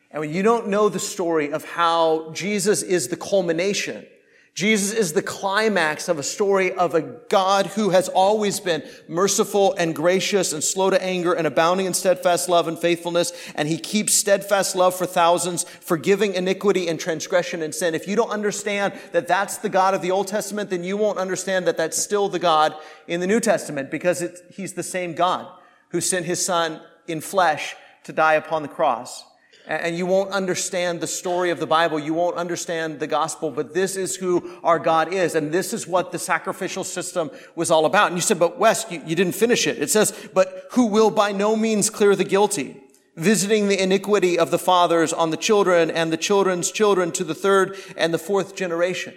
And 0.10 0.22
when 0.22 0.34
you 0.34 0.42
don't 0.42 0.70
know 0.70 0.90
the 0.90 0.98
story 0.98 1.54
of 1.54 1.66
how 1.66 2.32
Jesus 2.32 2.82
is 2.82 3.10
the 3.10 3.16
culmination 3.16 4.08
Jesus 4.54 4.92
is 4.92 5.14
the 5.14 5.22
climax 5.22 6.10
of 6.10 6.20
a 6.20 6.24
story 6.24 6.74
of 6.74 6.94
a 6.94 7.02
God 7.02 7.68
who 7.68 7.92
has 7.92 8.10
always 8.10 8.60
been 8.60 8.84
merciful 9.08 9.74
and 9.76 9.96
gracious 9.96 10.52
and 10.52 10.62
slow 10.62 10.90
to 10.90 11.02
anger 11.02 11.32
and 11.32 11.48
abounding 11.48 11.86
in 11.86 11.94
steadfast 11.94 12.50
love 12.50 12.68
and 12.68 12.78
faithfulness. 12.78 13.32
And 13.56 13.70
he 13.70 13.78
keeps 13.78 14.14
steadfast 14.14 14.76
love 14.76 14.94
for 14.94 15.06
thousands, 15.06 15.64
forgiving 15.64 16.34
iniquity 16.34 16.90
and 16.90 17.00
transgression 17.00 17.62
and 17.62 17.74
sin. 17.74 17.96
If 17.96 18.10
you 18.10 18.18
don't 18.18 18.30
understand 18.30 18.94
that 19.14 19.26
that's 19.26 19.58
the 19.58 19.70
God 19.70 19.94
of 19.94 20.02
the 20.02 20.12
Old 20.12 20.28
Testament, 20.28 20.70
then 20.70 20.84
you 20.84 20.98
won't 20.98 21.18
understand 21.18 21.66
that 21.68 21.78
that's 21.78 21.98
still 21.98 22.28
the 22.28 22.40
God 22.40 22.76
in 23.08 23.22
the 23.22 23.28
New 23.28 23.40
Testament 23.40 23.90
because 23.90 24.22
he's 24.52 24.74
the 24.74 24.84
same 24.84 25.14
God 25.14 25.48
who 25.90 26.02
sent 26.02 26.26
his 26.26 26.46
son 26.46 26.82
in 27.08 27.22
flesh 27.22 27.74
to 28.04 28.12
die 28.12 28.34
upon 28.34 28.64
the 28.64 28.68
cross 28.68 29.24
and 29.68 29.96
you 29.96 30.06
won't 30.06 30.32
understand 30.32 31.02
the 31.02 31.08
story 31.08 31.50
of 31.50 31.60
the 31.60 31.68
Bible. 31.68 32.00
You 32.00 32.14
won't 32.14 32.36
understand 32.36 33.00
the 33.00 33.08
gospel, 33.08 33.52
but 33.52 33.74
this 33.74 33.96
is 33.96 34.16
who 34.16 34.58
our 34.64 34.80
God 34.80 35.14
is. 35.14 35.36
And 35.36 35.52
this 35.52 35.74
is 35.74 35.88
what 35.88 36.12
the 36.12 36.20
sacrificial 36.20 36.84
system 36.84 37.32
was 37.56 37.72
all 37.72 37.86
about. 37.86 38.08
And 38.08 38.18
you 38.18 38.22
said, 38.22 38.40
but 38.40 38.58
Wes, 38.58 38.86
you, 38.90 39.02
you 39.06 39.16
didn't 39.16 39.36
finish 39.36 39.68
it. 39.68 39.78
It 39.78 39.90
says, 39.90 40.14
but 40.34 40.68
who 40.72 40.88
will 40.88 41.12
by 41.12 41.32
no 41.32 41.56
means 41.56 41.90
clear 41.90 42.16
the 42.16 42.24
guilty, 42.24 42.82
visiting 43.16 43.68
the 43.68 43.82
iniquity 43.82 44.40
of 44.40 44.52
the 44.52 44.60
fathers 44.60 45.14
on 45.14 45.30
the 45.30 45.38
children 45.38 45.92
and 45.92 46.12
the 46.12 46.18
children's 46.18 46.72
children 46.72 47.12
to 47.12 47.24
the 47.24 47.36
third 47.36 47.78
and 47.98 48.14
the 48.14 48.20
fourth 48.20 48.56
generation. 48.56 49.14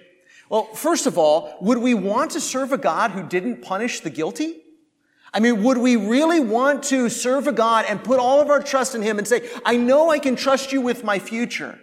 Well, 0.50 0.64
first 0.74 1.06
of 1.06 1.16
all, 1.16 1.56
would 1.62 1.78
we 1.78 1.94
want 1.94 2.32
to 2.32 2.40
serve 2.40 2.72
a 2.72 2.78
God 2.78 3.12
who 3.12 3.22
didn't 3.22 3.62
punish 3.62 4.00
the 4.00 4.10
guilty? 4.10 4.60
I 5.34 5.40
mean, 5.40 5.64
would 5.64 5.78
we 5.78 5.96
really 5.96 6.38
want 6.38 6.84
to 6.84 7.08
serve 7.08 7.48
a 7.48 7.52
God 7.52 7.86
and 7.88 8.02
put 8.02 8.20
all 8.20 8.40
of 8.40 8.50
our 8.50 8.62
trust 8.62 8.94
in 8.94 9.02
Him 9.02 9.18
and 9.18 9.26
say, 9.26 9.48
I 9.64 9.76
know 9.76 10.10
I 10.10 10.20
can 10.20 10.36
trust 10.36 10.72
you 10.72 10.80
with 10.80 11.02
my 11.02 11.18
future. 11.18 11.76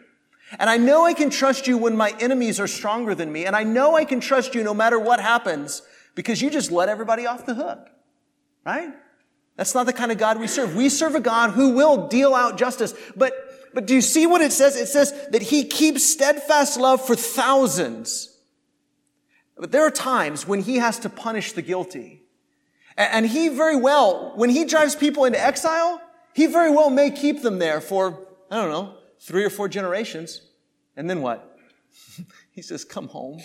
And 0.58 0.70
I 0.70 0.78
know 0.78 1.06
I 1.06 1.14
can 1.14 1.30
trust 1.30 1.68
you 1.68 1.78
when 1.78 1.98
my 1.98 2.16
enemies 2.22 2.62
are 2.62 2.68
stronger 2.68 3.14
than 3.14 3.30
me. 3.30 3.46
And 3.46 3.54
I 3.54 3.64
know 3.64 3.96
I 3.96 4.06
can 4.06 4.22
trust 4.22 4.56
you 4.56 4.64
no 4.64 4.74
matter 4.74 4.98
what 4.98 5.20
happens 5.20 5.82
because 6.16 6.42
you 6.42 6.50
just 6.50 6.72
let 6.72 6.88
everybody 6.88 7.26
off 7.26 7.46
the 7.46 7.54
hook. 7.54 7.90
Right? 8.66 8.94
That's 9.58 9.76
not 9.76 9.86
the 9.86 9.94
kind 9.94 10.14
of 10.14 10.18
God 10.18 10.40
we 10.40 10.48
serve. 10.48 10.74
We 10.74 10.88
serve 10.88 11.16
a 11.16 11.20
God 11.20 11.52
who 11.52 11.74
will 11.74 12.08
deal 12.08 12.34
out 12.34 12.58
justice. 12.58 12.94
But, 13.18 13.34
but 13.74 13.86
do 13.86 13.94
you 13.94 14.02
see 14.02 14.28
what 14.28 14.40
it 14.40 14.54
says? 14.54 14.78
It 14.78 14.88
says 14.88 15.14
that 15.32 15.42
He 15.42 15.66
keeps 15.66 16.06
steadfast 16.06 16.80
love 16.80 17.06
for 17.06 17.18
thousands. 17.18 18.30
But 19.58 19.74
there 19.74 19.86
are 19.86 19.92
times 19.92 20.48
when 20.48 20.62
He 20.62 20.78
has 20.78 21.00
to 21.00 21.10
punish 21.10 21.52
the 21.52 21.62
guilty. 21.62 22.21
And 23.12 23.26
he 23.26 23.50
very 23.50 23.76
well, 23.76 24.34
when 24.36 24.50
he 24.50 24.66
drives 24.66 24.96
people 24.96 25.26
into 25.26 25.40
exile, 25.40 26.02
he 26.34 26.46
very 26.46 26.70
well 26.70 26.90
may 26.90 27.12
keep 27.12 27.42
them 27.42 27.60
there 27.60 27.82
for, 27.82 28.28
I 28.50 28.58
don't 28.58 28.70
know, 28.70 28.96
three 29.20 29.44
or 29.44 29.50
four 29.50 29.68
generations. 29.68 30.42
And 30.96 31.10
then 31.10 31.22
what? 31.22 31.58
he 32.52 32.62
says, 32.62 32.84
come 32.84 33.08
home. 33.08 33.40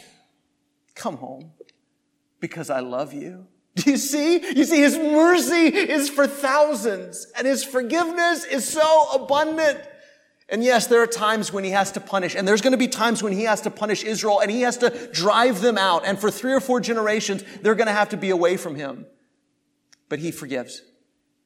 Come 0.95 1.17
home. 1.17 1.53
Because 2.41 2.71
I 2.71 2.81
love 2.81 3.13
you. 3.13 3.47
Do 3.77 3.91
you 3.91 3.97
see? 3.97 4.35
You 4.57 4.65
see, 4.65 4.79
his 4.79 4.97
mercy 4.97 5.67
is 5.67 6.09
for 6.09 6.27
thousands 6.27 7.27
and 7.37 7.47
his 7.47 7.63
forgiveness 7.63 8.45
is 8.45 8.67
so 8.67 9.11
abundant. 9.13 9.81
And 10.49 10.63
yes, 10.63 10.87
there 10.87 11.03
are 11.03 11.09
times 11.09 11.53
when 11.53 11.65
he 11.65 11.71
has 11.71 11.91
to 11.93 12.01
punish, 12.01 12.37
and 12.37 12.47
there's 12.47 12.61
going 12.61 12.71
to 12.71 12.79
be 12.79 12.87
times 12.87 13.21
when 13.21 13.33
he 13.33 13.43
has 13.45 13.63
to 13.63 13.71
punish 13.71 14.05
Israel 14.05 14.39
and 14.39 14.49
he 14.49 14.61
has 14.61 14.77
to 14.79 15.11
drive 15.13 15.61
them 15.61 15.77
out. 15.77 16.07
And 16.07 16.19
for 16.19 16.31
three 16.31 16.53
or 16.53 16.61
four 16.61 16.81
generations, 16.81 17.43
they're 17.63 17.75
going 17.75 17.89
to 17.89 17.93
have 17.93 18.11
to 18.11 18.17
be 18.17 18.31
away 18.31 18.57
from 18.57 18.77
him 18.77 19.07
but 20.09 20.19
he 20.19 20.31
forgives 20.31 20.83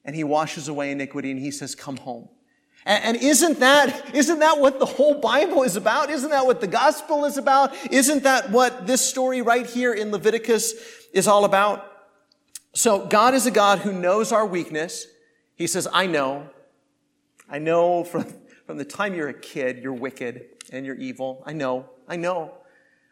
and 0.05 0.17
he 0.17 0.25
washes 0.25 0.69
away 0.69 0.91
iniquity 0.91 1.31
and 1.31 1.41
he 1.41 1.51
says, 1.51 1.75
come 1.75 1.97
home. 1.97 2.29
And, 2.87 3.19
isn't 3.19 3.61
that, 3.61 4.15
isn't 4.15 4.39
that 4.39 4.59
what 4.59 4.79
the 4.79 4.87
whole 4.87 5.21
Bible 5.21 5.65
is 5.65 5.77
about? 5.77 6.09
Isn't 6.09 6.31
that 6.31 6.47
what 6.47 6.63
the 6.63 6.67
gospel 6.67 7.27
is 7.27 7.37
about? 7.37 7.75
Isn't 7.93 8.23
that 8.23 8.51
what 8.51 8.87
this 8.87 9.07
story 9.07 9.43
right 9.43 9.67
here 9.67 9.93
in 9.93 10.11
Leviticus 10.11 10.73
is 11.13 11.29
all 11.29 11.45
about? 11.45 11.87
So 12.73 13.07
God 13.07 13.35
is 13.35 13.45
a 13.45 13.51
God 13.51 13.81
who 13.81 13.93
knows 13.93 14.33
our 14.33 14.47
weakness. 14.47 15.07
He 15.57 15.67
says, 15.67 15.89
I 15.93 16.07
know. 16.07 16.49
I 17.51 17.59
know 17.59 18.03
from, 18.03 18.25
from 18.65 18.79
the 18.79 18.85
time 18.85 19.15
you're 19.15 19.29
a 19.29 19.35
kid, 19.35 19.83
you're 19.83 19.93
wicked 19.93 20.47
and 20.73 20.87
you're 20.87 20.97
evil. 20.97 21.43
I 21.45 21.53
know. 21.53 21.91
I 22.09 22.17
know. 22.17 22.55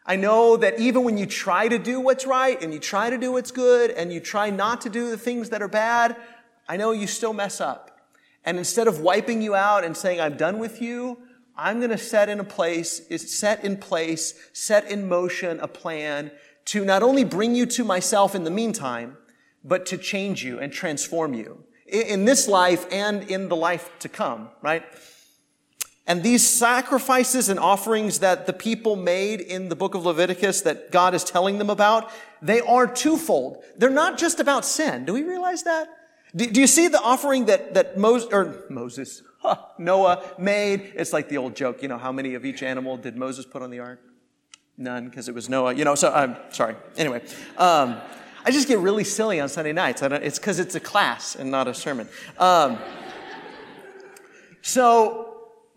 I 0.09 0.15
know 0.15 0.57
that 0.57 0.79
even 0.79 1.03
when 1.03 1.19
you 1.19 1.27
try 1.27 1.67
to 1.67 1.77
do 1.77 2.01
what's 2.01 2.25
right 2.25 2.59
and 2.63 2.73
you 2.73 2.79
try 2.79 3.11
to 3.11 3.17
do 3.19 3.31
what's 3.31 3.51
good 3.51 3.91
and 3.91 4.11
you 4.11 4.19
try 4.19 4.49
not 4.49 4.81
to 4.81 4.89
do 4.89 5.11
the 5.11 5.19
things 5.19 5.51
that 5.51 5.61
are 5.61 5.67
bad, 5.67 6.17
I 6.67 6.77
know 6.77 6.93
you 6.93 7.05
still 7.05 7.31
mess 7.31 7.61
up. 7.61 8.01
And 8.43 8.57
instead 8.57 8.87
of 8.87 9.01
wiping 9.01 9.43
you 9.43 9.53
out 9.53 9.83
and 9.83 9.95
saying, 9.95 10.19
I'm 10.19 10.35
done 10.35 10.57
with 10.57 10.81
you, 10.81 11.19
I'm 11.55 11.77
going 11.77 11.91
to 11.91 11.97
set 11.99 12.27
in 12.27 12.39
a 12.39 12.43
place, 12.43 13.03
set 13.21 13.63
in 13.63 13.77
place, 13.77 14.33
set 14.51 14.89
in 14.89 15.07
motion 15.07 15.59
a 15.59 15.67
plan 15.67 16.31
to 16.65 16.83
not 16.83 17.03
only 17.03 17.23
bring 17.23 17.53
you 17.53 17.67
to 17.67 17.83
myself 17.83 18.33
in 18.33 18.45
the 18.45 18.51
meantime, 18.51 19.15
but 19.63 19.85
to 19.85 19.97
change 19.97 20.43
you 20.43 20.57
and 20.57 20.73
transform 20.73 21.35
you 21.35 21.65
in 21.85 22.25
this 22.25 22.47
life 22.47 22.87
and 22.91 23.29
in 23.29 23.47
the 23.47 23.55
life 23.55 23.91
to 23.99 24.09
come, 24.09 24.49
right? 24.63 24.83
And 26.09 26.23
these 26.23 26.45
sacrifices 26.45 27.49
and 27.49 27.59
offerings 27.59 28.17
that 28.19 28.47
the 28.47 28.51
people 28.51 28.95
made 28.95 29.41
in 29.41 29.69
the 29.69 29.75
book 29.75 29.93
of 29.93 30.07
Leviticus 30.07 30.61
that 30.61 30.91
God 30.91 31.13
is 31.13 31.23
telling 31.23 31.59
them 31.59 31.69
about, 31.69 32.11
they 32.41 32.61
are 32.61 32.87
twofold. 32.87 33.63
They're 33.77 33.91
not 33.91 34.17
just 34.17 34.39
about 34.39 34.65
sin. 34.65 35.05
Do 35.05 35.13
we 35.13 35.21
realize 35.21 35.61
that? 35.63 35.87
Do, 36.35 36.47
do 36.47 36.61
you 36.61 36.65
see 36.65 36.87
the 36.87 36.99
offering 36.99 37.45
that, 37.45 37.75
that 37.75 37.95
Moses, 37.99 38.27
or 38.33 38.63
Moses, 38.71 39.21
huh, 39.41 39.57
Noah 39.77 40.23
made? 40.39 40.93
It's 40.95 41.13
like 41.13 41.29
the 41.29 41.37
old 41.37 41.55
joke, 41.55 41.83
you 41.83 41.87
know, 41.87 41.99
how 41.99 42.11
many 42.11 42.33
of 42.33 42.43
each 42.43 42.63
animal 42.63 42.97
did 42.97 43.15
Moses 43.15 43.45
put 43.45 43.61
on 43.61 43.69
the 43.69 43.79
ark? 43.79 44.01
None, 44.79 45.09
because 45.09 45.29
it 45.29 45.35
was 45.35 45.47
Noah. 45.47 45.75
You 45.75 45.85
know, 45.85 45.93
so 45.93 46.11
I'm 46.11 46.37
sorry. 46.49 46.75
Anyway, 46.97 47.21
um, 47.55 47.97
I 48.43 48.49
just 48.49 48.67
get 48.67 48.79
really 48.79 49.03
silly 49.03 49.39
on 49.39 49.47
Sunday 49.47 49.73
nights. 49.73 50.01
it's 50.01 50.39
because 50.39 50.57
it's 50.57 50.73
a 50.73 50.79
class 50.79 51.35
and 51.35 51.51
not 51.51 51.67
a 51.67 51.73
sermon. 51.75 52.09
Um, 52.39 52.79
so 54.63 55.28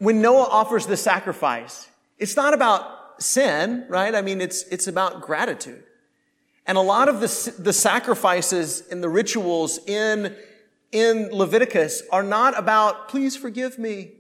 when 0.03 0.21
Noah 0.21 0.49
offers 0.51 0.87
the 0.87 0.97
sacrifice, 0.97 1.89
it's 2.19 2.35
not 2.35 2.55
about 2.55 3.23
sin, 3.23 3.87
right? 3.89 4.13
I 4.17 4.21
mean, 4.21 4.41
it's, 4.41 4.65
it's 4.65 4.89
about 4.89 5.23
gratitude. 5.23 5.85
And 6.67 6.77
a 6.77 6.81
lot 6.81 7.09
of 7.09 7.21
the, 7.21 7.55
the 7.57 7.73
sacrifices 7.73 8.83
and 8.91 9.01
the 9.01 9.09
rituals 9.09 9.79
in, 9.87 10.35
in 10.91 11.29
Leviticus 11.31 12.03
are 12.11 12.25
not 12.25 12.59
about, 12.59 13.11
please 13.11 13.37
forgive 13.37 13.79
me. 13.79 14.11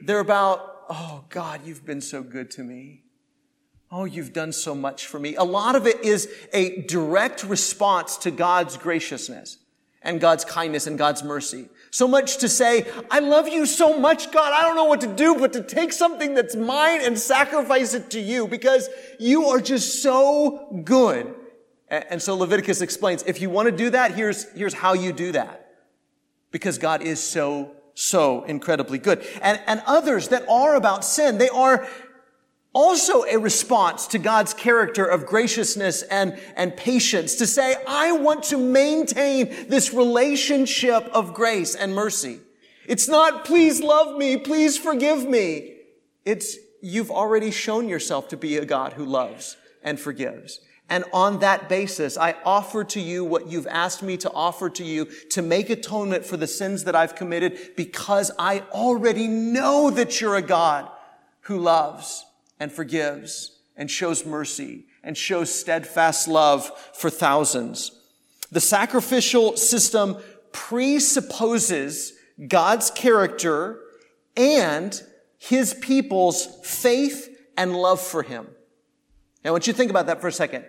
They're 0.00 0.20
about, 0.20 0.84
oh 0.88 1.24
God, 1.30 1.62
you've 1.64 1.84
been 1.84 2.00
so 2.00 2.22
good 2.22 2.48
to 2.52 2.62
me. 2.62 3.02
Oh, 3.90 4.04
you've 4.04 4.32
done 4.32 4.52
so 4.52 4.72
much 4.72 5.06
for 5.06 5.18
me. 5.18 5.34
A 5.34 5.42
lot 5.42 5.74
of 5.74 5.84
it 5.88 6.04
is 6.04 6.32
a 6.52 6.82
direct 6.82 7.42
response 7.42 8.18
to 8.18 8.30
God's 8.30 8.76
graciousness 8.76 9.58
and 10.02 10.20
God's 10.20 10.44
kindness 10.44 10.86
and 10.86 10.96
God's 10.96 11.22
mercy. 11.22 11.68
So 11.90 12.06
much 12.06 12.38
to 12.38 12.48
say, 12.48 12.86
I 13.10 13.20
love 13.20 13.48
you 13.48 13.66
so 13.66 13.98
much, 13.98 14.30
God. 14.30 14.52
I 14.52 14.62
don't 14.62 14.76
know 14.76 14.84
what 14.84 15.00
to 15.00 15.06
do, 15.06 15.34
but 15.36 15.52
to 15.54 15.62
take 15.62 15.92
something 15.92 16.34
that's 16.34 16.54
mine 16.54 17.00
and 17.02 17.18
sacrifice 17.18 17.94
it 17.94 18.10
to 18.10 18.20
you 18.20 18.46
because 18.46 18.88
you 19.18 19.46
are 19.46 19.60
just 19.60 20.02
so 20.02 20.82
good. 20.84 21.34
And 21.88 22.20
so 22.20 22.36
Leviticus 22.36 22.82
explains, 22.82 23.22
if 23.22 23.40
you 23.40 23.48
want 23.48 23.66
to 23.66 23.76
do 23.76 23.90
that, 23.90 24.14
here's, 24.14 24.50
here's 24.52 24.74
how 24.74 24.92
you 24.92 25.12
do 25.12 25.32
that. 25.32 25.64
Because 26.50 26.78
God 26.78 27.02
is 27.02 27.22
so, 27.22 27.72
so 27.94 28.44
incredibly 28.44 28.98
good. 28.98 29.26
And, 29.40 29.60
and 29.66 29.82
others 29.86 30.28
that 30.28 30.46
are 30.48 30.76
about 30.76 31.04
sin, 31.04 31.38
they 31.38 31.48
are 31.48 31.88
also 32.78 33.24
a 33.24 33.36
response 33.36 34.06
to 34.06 34.20
God's 34.20 34.54
character 34.54 35.04
of 35.04 35.26
graciousness 35.26 36.02
and, 36.02 36.38
and 36.54 36.76
patience 36.76 37.34
to 37.34 37.44
say, 37.44 37.74
I 37.88 38.12
want 38.12 38.44
to 38.44 38.56
maintain 38.56 39.66
this 39.68 39.92
relationship 39.92 41.02
of 41.12 41.34
grace 41.34 41.74
and 41.74 41.92
mercy. 41.92 42.38
It's 42.86 43.08
not, 43.08 43.44
please 43.44 43.80
love 43.80 44.16
me, 44.16 44.36
please 44.36 44.78
forgive 44.78 45.28
me. 45.28 45.74
It's, 46.24 46.56
you've 46.80 47.10
already 47.10 47.50
shown 47.50 47.88
yourself 47.88 48.28
to 48.28 48.36
be 48.36 48.58
a 48.58 48.64
God 48.64 48.92
who 48.92 49.04
loves 49.04 49.56
and 49.82 49.98
forgives. 49.98 50.60
And 50.88 51.04
on 51.12 51.40
that 51.40 51.68
basis, 51.68 52.16
I 52.16 52.36
offer 52.44 52.84
to 52.84 53.00
you 53.00 53.24
what 53.24 53.48
you've 53.48 53.66
asked 53.66 54.04
me 54.04 54.16
to 54.18 54.30
offer 54.30 54.70
to 54.70 54.84
you 54.84 55.06
to 55.30 55.42
make 55.42 55.68
atonement 55.68 56.24
for 56.24 56.36
the 56.36 56.46
sins 56.46 56.84
that 56.84 56.94
I've 56.94 57.16
committed 57.16 57.72
because 57.76 58.30
I 58.38 58.60
already 58.70 59.26
know 59.26 59.90
that 59.90 60.20
you're 60.20 60.36
a 60.36 60.42
God 60.42 60.88
who 61.40 61.58
loves 61.58 62.24
and 62.60 62.72
forgives 62.72 63.58
and 63.76 63.90
shows 63.90 64.26
mercy 64.26 64.86
and 65.02 65.16
shows 65.16 65.54
steadfast 65.54 66.28
love 66.28 66.70
for 66.94 67.10
thousands. 67.10 67.92
The 68.50 68.60
sacrificial 68.60 69.56
system 69.56 70.16
presupposes 70.52 72.14
God's 72.46 72.90
character 72.90 73.80
and 74.36 75.00
his 75.38 75.74
people's 75.74 76.46
faith 76.64 77.28
and 77.56 77.76
love 77.76 78.00
for 78.00 78.22
him. 78.22 78.46
Now, 79.44 79.50
I 79.50 79.52
want 79.52 79.66
you 79.66 79.72
to 79.72 79.76
think 79.76 79.90
about 79.90 80.06
that 80.06 80.20
for 80.20 80.28
a 80.28 80.32
second. 80.32 80.64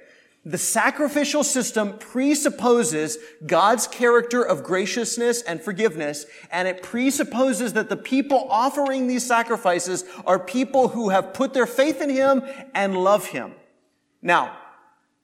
The 0.45 0.57
sacrificial 0.57 1.43
system 1.43 1.97
presupposes 1.97 3.17
God's 3.45 3.87
character 3.87 4.41
of 4.41 4.63
graciousness 4.63 5.41
and 5.41 5.61
forgiveness, 5.61 6.25
and 6.51 6.67
it 6.67 6.81
presupposes 6.81 7.73
that 7.73 7.89
the 7.89 7.97
people 7.97 8.47
offering 8.49 9.07
these 9.07 9.25
sacrifices 9.25 10.05
are 10.25 10.39
people 10.39 10.89
who 10.89 11.09
have 11.09 11.33
put 11.33 11.53
their 11.53 11.65
faith 11.65 12.01
in 12.01 12.09
Him 12.09 12.41
and 12.73 12.95
love 12.95 13.27
Him. 13.27 13.53
Now, 14.21 14.57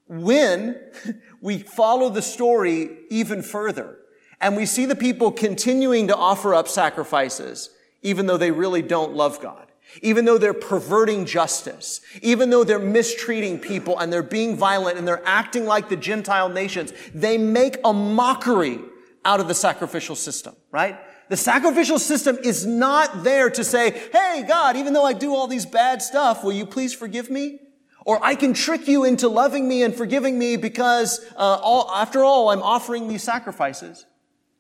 when 0.08 0.80
we 1.42 1.60
follow 1.60 2.10
the 2.10 2.22
story 2.22 2.90
even 3.10 3.42
further, 3.42 3.98
and 4.42 4.58
we 4.58 4.66
see 4.66 4.86
the 4.86 4.96
people 4.96 5.32
continuing 5.32 6.08
to 6.08 6.16
offer 6.16 6.54
up 6.54 6.68
sacrifices, 6.68 7.70
even 8.02 8.26
though 8.26 8.38
they 8.38 8.52
really 8.52 8.82
don't 8.82 9.14
love 9.14 9.42
God, 9.42 9.65
even 10.02 10.26
though 10.26 10.38
they're 10.38 10.54
perverting 10.54 11.26
justice, 11.26 12.02
even 12.22 12.50
though 12.50 12.64
they're 12.64 12.80
mistreating 12.80 13.60
people 13.60 13.98
and 14.00 14.12
they're 14.12 14.24
being 14.24 14.56
violent 14.56 14.98
and 14.98 15.08
they're 15.08 15.26
acting 15.26 15.66
like 15.66 15.90
the 15.90 15.96
Gentile 15.96 16.50
nations, 16.50 16.94
they 17.14 17.38
make 17.38 17.78
a 17.84 17.94
mockery 17.94 18.80
out 19.24 19.40
of 19.40 19.48
the 19.48 19.56
sacrificial 19.56 20.16
system, 20.16 20.56
right? 20.72 20.98
The 21.30 21.38
sacrificial 21.38 21.98
system 21.98 22.38
is 22.44 22.66
not 22.66 23.24
there 23.24 23.50
to 23.50 23.64
say, 23.64 23.92
hey, 24.12 24.46
God, 24.48 24.76
even 24.76 24.94
though 24.94 25.06
I 25.06 25.14
do 25.14 25.34
all 25.34 25.48
these 25.48 25.66
bad 25.66 26.02
stuff, 26.02 26.44
will 26.44 26.54
you 26.54 26.66
please 26.66 26.94
forgive 26.94 27.30
me? 27.30 27.60
Or 28.06 28.24
I 28.24 28.36
can 28.36 28.54
trick 28.54 28.88
you 28.88 29.04
into 29.04 29.28
loving 29.28 29.68
me 29.68 29.82
and 29.82 29.96
forgiving 29.96 30.38
me 30.38 30.58
because, 30.58 31.26
uh, 31.36 31.60
all, 31.62 31.90
after 31.90 32.24
all, 32.24 32.52
I'm 32.52 32.62
offering 32.62 33.08
these 33.08 33.24
sacrifices. 33.24 34.06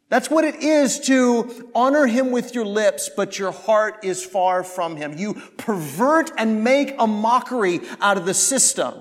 That's 0.09 0.29
what 0.29 0.43
it 0.43 0.55
is 0.57 0.99
to 1.01 1.71
honor 1.73 2.05
him 2.05 2.31
with 2.31 2.53
your 2.53 2.65
lips, 2.65 3.09
but 3.15 3.39
your 3.39 3.51
heart 3.51 4.03
is 4.03 4.23
far 4.23 4.63
from 4.63 4.95
him. 4.97 5.17
You 5.17 5.33
pervert 5.57 6.31
and 6.37 6.63
make 6.63 6.95
a 6.99 7.07
mockery 7.07 7.81
out 7.99 8.17
of 8.17 8.25
the 8.25 8.33
system 8.33 8.93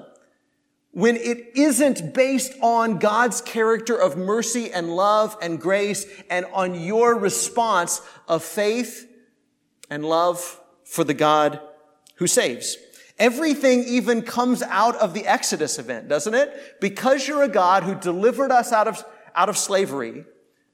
when 0.92 1.16
it 1.16 1.56
isn't 1.56 2.14
based 2.14 2.52
on 2.62 2.98
God's 2.98 3.42
character 3.42 3.96
of 3.96 4.16
mercy 4.16 4.72
and 4.72 4.94
love 4.94 5.36
and 5.42 5.60
grace 5.60 6.06
and 6.30 6.46
on 6.52 6.80
your 6.80 7.18
response 7.18 8.00
of 8.28 8.42
faith 8.42 9.06
and 9.90 10.04
love 10.04 10.60
for 10.84 11.04
the 11.04 11.14
God 11.14 11.60
who 12.16 12.26
saves. 12.26 12.76
Everything 13.18 13.84
even 13.84 14.22
comes 14.22 14.62
out 14.62 14.96
of 14.96 15.14
the 15.14 15.26
Exodus 15.26 15.78
event, 15.78 16.08
doesn't 16.08 16.34
it? 16.34 16.80
Because 16.80 17.28
you're 17.28 17.42
a 17.42 17.48
God 17.48 17.82
who 17.82 17.94
delivered 17.94 18.50
us 18.50 18.72
out 18.72 18.88
of, 18.88 19.04
out 19.34 19.48
of 19.48 19.58
slavery, 19.58 20.24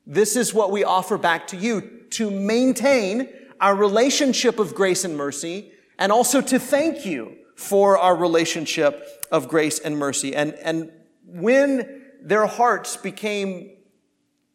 this 0.07 0.37
is 0.37 0.53
what 0.55 0.71
we 0.71 0.85
offer 0.85 1.19
back 1.19 1.47
to 1.49 1.57
you 1.57 1.83
to 2.11 2.31
maintain 2.31 3.29
our 3.61 3.75
relationship 3.75 4.59
of 4.59 4.75
grace 4.75 5.05
and 5.05 5.17
mercy 5.17 5.73
and 5.99 6.11
also 6.11 6.41
to 6.41 6.59
thank 6.59 7.05
you 7.05 7.37
for 7.55 7.99
our 7.99 8.17
relationship 8.17 9.07
of 9.31 9.49
grace 9.49 9.79
and 9.79 9.99
mercy. 9.99 10.35
And, 10.35 10.55
and 10.55 10.91
when 11.27 12.03
their 12.23 12.47
hearts 12.47 12.97
became 12.97 13.71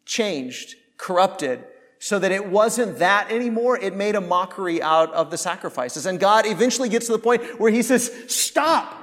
changed, 0.04 0.74
corrupted, 0.96 1.64
so 1.98 2.18
that 2.18 2.32
it 2.32 2.46
wasn't 2.46 2.98
that 2.98 3.30
anymore, 3.30 3.78
it 3.78 3.94
made 3.94 4.16
a 4.16 4.20
mockery 4.20 4.82
out 4.82 5.12
of 5.14 5.30
the 5.30 5.38
sacrifices. 5.38 6.04
And 6.04 6.20
God 6.20 6.46
eventually 6.46 6.88
gets 6.88 7.06
to 7.06 7.12
the 7.12 7.18
point 7.18 7.60
where 7.60 7.70
he 7.70 7.82
says, 7.82 8.12
stop, 8.28 8.94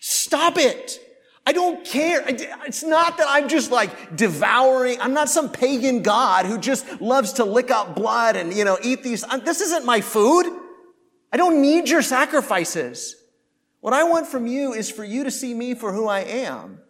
stop 0.00 0.58
it. 0.58 1.00
I 1.48 1.52
don't 1.52 1.82
care. 1.82 2.22
It's 2.28 2.82
not 2.84 3.16
that 3.16 3.26
I'm 3.26 3.48
just 3.48 3.70
like 3.70 4.14
devouring. 4.14 5.00
I'm 5.00 5.14
not 5.14 5.30
some 5.30 5.48
pagan 5.48 6.02
God 6.02 6.44
who 6.44 6.58
just 6.58 7.00
loves 7.00 7.32
to 7.34 7.44
lick 7.46 7.70
up 7.70 7.96
blood 7.96 8.36
and, 8.36 8.52
you 8.52 8.66
know, 8.66 8.76
eat 8.82 9.02
these. 9.02 9.24
This 9.46 9.62
isn't 9.62 9.86
my 9.86 10.02
food. 10.02 10.44
I 11.32 11.38
don't 11.38 11.62
need 11.62 11.88
your 11.88 12.02
sacrifices. 12.02 13.16
What 13.80 13.94
I 13.94 14.04
want 14.04 14.26
from 14.26 14.46
you 14.46 14.74
is 14.74 14.90
for 14.90 15.04
you 15.04 15.24
to 15.24 15.30
see 15.30 15.54
me 15.54 15.72
for 15.74 15.90
who 15.90 16.06
I 16.06 16.20
am 16.20 16.80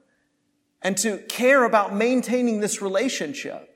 and 0.83 0.97
to 0.99 1.19
care 1.19 1.63
about 1.63 1.95
maintaining 1.95 2.59
this 2.59 2.83
relationship. 2.83 3.68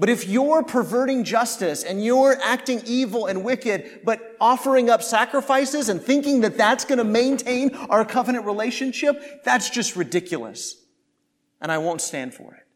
But 0.00 0.08
if 0.08 0.26
you're 0.26 0.62
perverting 0.62 1.24
justice 1.24 1.84
and 1.84 2.02
you're 2.02 2.34
acting 2.42 2.80
evil 2.86 3.26
and 3.26 3.44
wicked, 3.44 4.00
but 4.02 4.34
offering 4.40 4.88
up 4.88 5.02
sacrifices 5.02 5.90
and 5.90 6.00
thinking 6.00 6.40
that 6.40 6.56
that's 6.56 6.86
going 6.86 6.96
to 6.96 7.04
maintain 7.04 7.74
our 7.74 8.06
covenant 8.06 8.46
relationship, 8.46 9.44
that's 9.44 9.68
just 9.68 9.96
ridiculous. 9.96 10.76
And 11.60 11.70
I 11.70 11.76
won't 11.76 12.00
stand 12.00 12.32
for 12.32 12.54
it. 12.54 12.66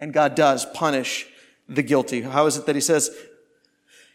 And 0.00 0.12
God 0.12 0.34
does 0.34 0.66
punish 0.66 1.26
the 1.66 1.82
guilty. 1.82 2.20
How 2.20 2.44
is 2.44 2.58
it 2.58 2.66
that 2.66 2.74
he 2.74 2.82
says, 2.82 3.10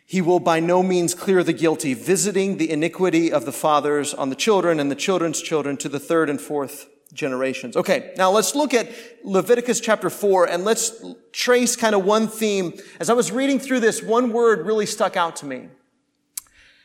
he 0.06 0.22
will 0.22 0.40
by 0.40 0.60
no 0.60 0.84
means 0.84 1.16
clear 1.16 1.44
the 1.44 1.52
guilty, 1.52 1.96
visiting 1.96 2.58
the 2.58 2.70
iniquity 2.70 3.34
of 3.34 3.46
the 3.46 3.52
fathers 3.52 4.14
on 4.14 4.30
the 4.30 4.36
children 4.36 4.80
and 4.80 4.92
the 4.92 4.96
children's 4.96 5.42
children 5.42 5.78
to 5.78 5.90
the 5.90 6.00
third 6.00 6.30
and 6.30 6.40
fourth 6.40 6.90
generations. 7.14 7.76
Okay, 7.78 8.14
now 8.18 8.32
let's 8.32 8.56
look 8.56 8.74
at 8.74 8.90
Leviticus 9.24 9.80
chapter 9.80 10.10
4 10.10 10.50
and 10.50 10.66
let's 10.66 11.04
trace 11.32 11.76
kind 11.76 11.96
of 11.96 12.04
one 12.04 12.28
theme. 12.28 12.74
As 13.00 13.10
I 13.10 13.14
was 13.14 13.32
reading 13.32 13.60
through 13.60 13.80
this, 13.80 14.04
one 14.04 14.32
word 14.32 14.66
really 14.66 14.86
stuck 14.86 15.16
out 15.16 15.36
to 15.38 15.46
me. 15.46 15.70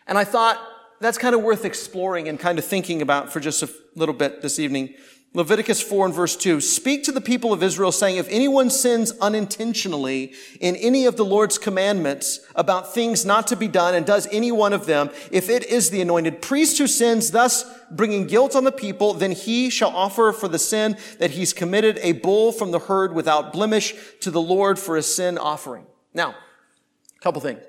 And 0.07 0.19
I 0.19 0.25
thought 0.25 0.59
that's 1.01 1.19
kind 1.19 1.35
of 1.35 1.43
worth 1.43 1.65
exploring 1.65 2.29
and 2.29 2.39
kind 2.39 2.59
of 2.59 2.65
thinking 2.65 3.03
about 3.03 3.33
for 3.33 3.41
just 3.41 3.63
a 3.63 3.71
little 3.95 4.15
bit 4.15 4.43
this 4.43 4.59
evening. 4.59 4.95
Leviticus 5.33 5.81
4 5.81 6.07
and 6.07 6.15
verse 6.15 6.35
2, 6.35 6.61
speak 6.61 7.05
to 7.05 7.13
the 7.13 7.21
people 7.21 7.53
of 7.53 7.63
Israel 7.63 7.93
saying, 7.93 8.17
if 8.17 8.27
anyone 8.31 8.69
sins 8.69 9.13
unintentionally 9.21 10.33
in 10.59 10.75
any 10.75 11.07
of 11.07 11.17
the 11.17 11.25
Lord's 11.25 11.57
commandments 11.57 12.41
about 12.57 12.93
things 12.93 13.25
not 13.25 13.47
to 13.47 13.55
be 13.55 13.69
done 13.69 13.95
and 13.95 14.05
does 14.05 14.27
any 14.33 14.51
one 14.51 14.73
of 14.73 14.87
them, 14.87 15.09
if 15.31 15.49
it 15.49 15.65
is 15.67 15.91
the 15.91 16.01
anointed 16.01 16.43
priest 16.43 16.79
who 16.79 16.89
sins, 16.89 17.31
thus 17.31 17.65
bringing 17.93 18.27
guilt 18.27 18.57
on 18.57 18.65
the 18.65 18.73
people, 18.73 19.15
then 19.15 19.31
he 19.31 19.71
shall 19.71 19.91
offer 19.91 20.33
for 20.33 20.49
the 20.49 20.59
sin 20.59 20.97
that 21.21 21.31
he's 21.31 21.53
committed 21.53 22.01
a 22.03 22.11
bull 22.11 22.51
from 22.51 22.73
the 22.73 22.81
herd 22.81 23.15
without 23.15 23.53
blemish 23.53 23.95
to 24.19 24.33
the 24.33 24.43
Lord 24.43 24.81
for 24.81 24.97
a 24.97 25.03
sin 25.03 25.39
offering. 25.39 25.87
Now, 26.13 26.31
a 26.31 27.21
couple 27.21 27.41
things. 27.41 27.61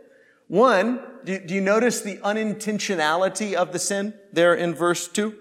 One, 0.48 1.00
do, 1.24 1.40
you 1.48 1.62
notice 1.62 2.02
the 2.02 2.18
unintentionality 2.18 3.54
of 3.54 3.72
the 3.72 3.80
sin 3.80 4.16
there 4.34 4.56
in 4.56 4.74
verse 4.74 5.08
2? 5.08 5.36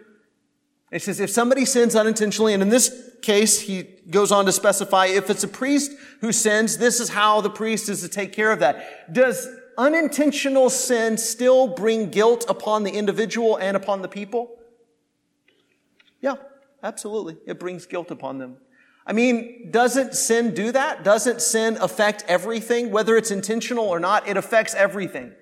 It 0.91 1.03
says, 1.03 1.21
if 1.21 1.31
somebody 1.31 1.65
sins 1.65 1.95
unintentionally, 1.95 2.53
and 2.53 2.63
in 2.63 2.69
this 2.69 3.11
case, 3.23 3.61
he 3.61 3.85
goes 4.11 4.33
on 4.33 4.45
to 4.47 4.53
specify 4.53 5.07
if 5.07 5.31
it's 5.31 5.45
a 5.45 5.49
priest 5.49 5.93
who 6.21 6.33
sins, 6.33 6.79
this 6.79 6.99
is 6.99 7.11
how 7.11 7.41
the 7.41 7.51
priest 7.51 7.89
is 7.89 8.01
to 8.03 8.09
take 8.09 8.33
care 8.33 8.51
of 8.51 8.59
that. 8.59 9.13
Does 9.13 9.47
unintentional 9.79 10.69
sin 10.69 11.17
still 11.17 11.69
bring 11.69 12.11
guilt 12.11 12.45
upon 12.49 12.83
the 12.83 12.91
individual 12.91 13.57
and 13.57 13.77
upon 13.77 14.03
the 14.03 14.09
people? 14.09 14.59
Yeah, 16.21 16.37
absolutely. 16.83 17.39
It 17.47 17.61
brings 17.61 17.87
guilt 17.87 18.11
upon 18.11 18.39
them. 18.39 18.57
I 19.07 19.13
mean, 19.13 19.71
doesn't 19.71 20.15
sin 20.15 20.55
do 20.55 20.73
that? 20.73 21.05
Doesn't 21.05 21.41
sin 21.41 21.79
affect 21.81 22.25
everything? 22.29 22.91
Whether 22.91 23.17
it's 23.17 23.31
intentional 23.31 23.85
or 23.85 24.01
not, 24.01 24.29
it 24.29 24.37
affects 24.37 24.75
everything. 24.75 25.33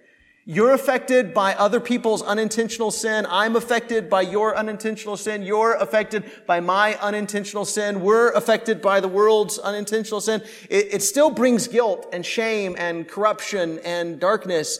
You're 0.50 0.72
affected 0.72 1.34
by 1.34 1.52
other 1.56 1.78
people's 1.78 2.22
unintentional 2.22 2.90
sin. 2.90 3.26
I'm 3.28 3.54
affected 3.54 4.08
by 4.08 4.22
your 4.22 4.56
unintentional 4.56 5.18
sin. 5.18 5.42
You're 5.42 5.74
affected 5.74 6.24
by 6.46 6.60
my 6.60 6.94
unintentional 7.00 7.66
sin. 7.66 8.00
We're 8.00 8.30
affected 8.30 8.80
by 8.80 9.00
the 9.00 9.08
world's 9.08 9.58
unintentional 9.58 10.22
sin. 10.22 10.40
It, 10.70 10.94
it 10.94 11.02
still 11.02 11.28
brings 11.28 11.68
guilt 11.68 12.08
and 12.14 12.24
shame 12.24 12.76
and 12.78 13.06
corruption 13.06 13.78
and 13.80 14.18
darkness. 14.18 14.78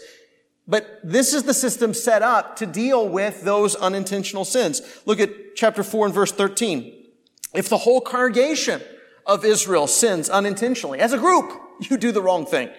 But 0.66 1.00
this 1.04 1.34
is 1.34 1.42
the 1.42 1.52
system 1.52 1.92
set 1.92 2.22
up 2.22 2.56
to 2.56 2.64
deal 2.64 3.06
with 3.06 3.42
those 3.42 3.74
unintentional 3.74 4.46
sins. 4.46 4.80
Look 5.04 5.20
at 5.20 5.54
chapter 5.54 5.82
4 5.82 6.06
and 6.06 6.14
verse 6.14 6.32
13. 6.32 6.94
If 7.52 7.68
the 7.68 7.76
whole 7.76 8.00
congregation 8.00 8.80
of 9.26 9.44
Israel 9.44 9.86
sins 9.86 10.30
unintentionally, 10.30 11.00
as 11.00 11.12
a 11.12 11.18
group, 11.18 11.52
you 11.90 11.98
do 11.98 12.10
the 12.10 12.22
wrong 12.22 12.46
thing 12.46 12.70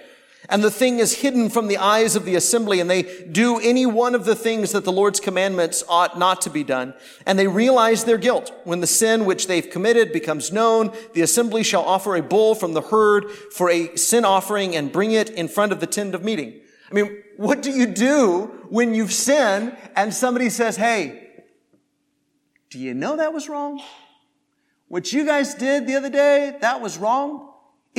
and 0.47 0.63
the 0.63 0.71
thing 0.71 0.99
is 0.99 1.17
hidden 1.19 1.49
from 1.49 1.67
the 1.67 1.78
eyes 1.78 2.15
of 2.15 2.23
the 2.23 2.36
assembly, 2.36 2.80
and 2.80 2.89
they 2.89 3.04
do 3.25 3.60
any 3.60 3.86
one 3.86 4.15
of 4.15 4.25
the 4.25 4.36
things 4.36 4.71
that 4.71 4.86
the 4.86 4.91
Lord's 4.91 5.19
commandments 5.19 5.84
ought 5.89 6.17
not 6.17 6.41
to 6.41 6.49
be 6.49 6.63
done, 6.63 6.93
and 7.25 7.38
they 7.38 7.47
realize 7.47 8.06
their 8.06 8.17
guilt. 8.17 8.52
When 8.63 8.80
the 8.80 8.88
sin 8.88 9.25
which 9.25 9.47
they've 9.47 9.69
committed 9.69 10.13
becomes 10.13 10.52
known, 10.52 10.95
the 11.13 11.21
assembly 11.21 11.63
shall 11.63 11.84
offer 11.84 12.15
a 12.15 12.23
bull 12.23 12.56
from 12.56 12.73
the 12.73 12.82
herd 12.82 13.30
for 13.30 13.69
a 13.69 13.95
sin 13.97 14.23
offering 14.23 14.75
and 14.75 14.91
bring 14.91 15.12
it 15.12 15.30
in 15.30 15.47
front 15.47 15.71
of 15.71 15.82
the 15.82 15.88
tent 15.88 16.15
of 16.15 16.23
meeting. 16.23 16.62
I 16.89 16.93
mean, 16.93 17.23
what 17.38 17.62
do 17.62 17.71
you 17.71 17.86
do 17.86 18.65
when 18.69 18.93
you've 18.93 19.13
sinned 19.13 19.78
and 19.95 20.13
somebody 20.13 20.49
says, 20.49 20.78
hey, 20.78 21.43
do 22.69 22.80
you 22.80 22.93
know 22.93 23.17
that 23.17 23.34
was 23.34 23.49
wrong? 23.49 23.82
What 24.88 25.13
you 25.13 25.25
guys 25.25 25.54
did 25.54 25.86
the 25.86 25.95
other 25.95 26.10
day, 26.10 26.58
that 26.62 26.82
was 26.82 26.97
wrong. 26.97 27.49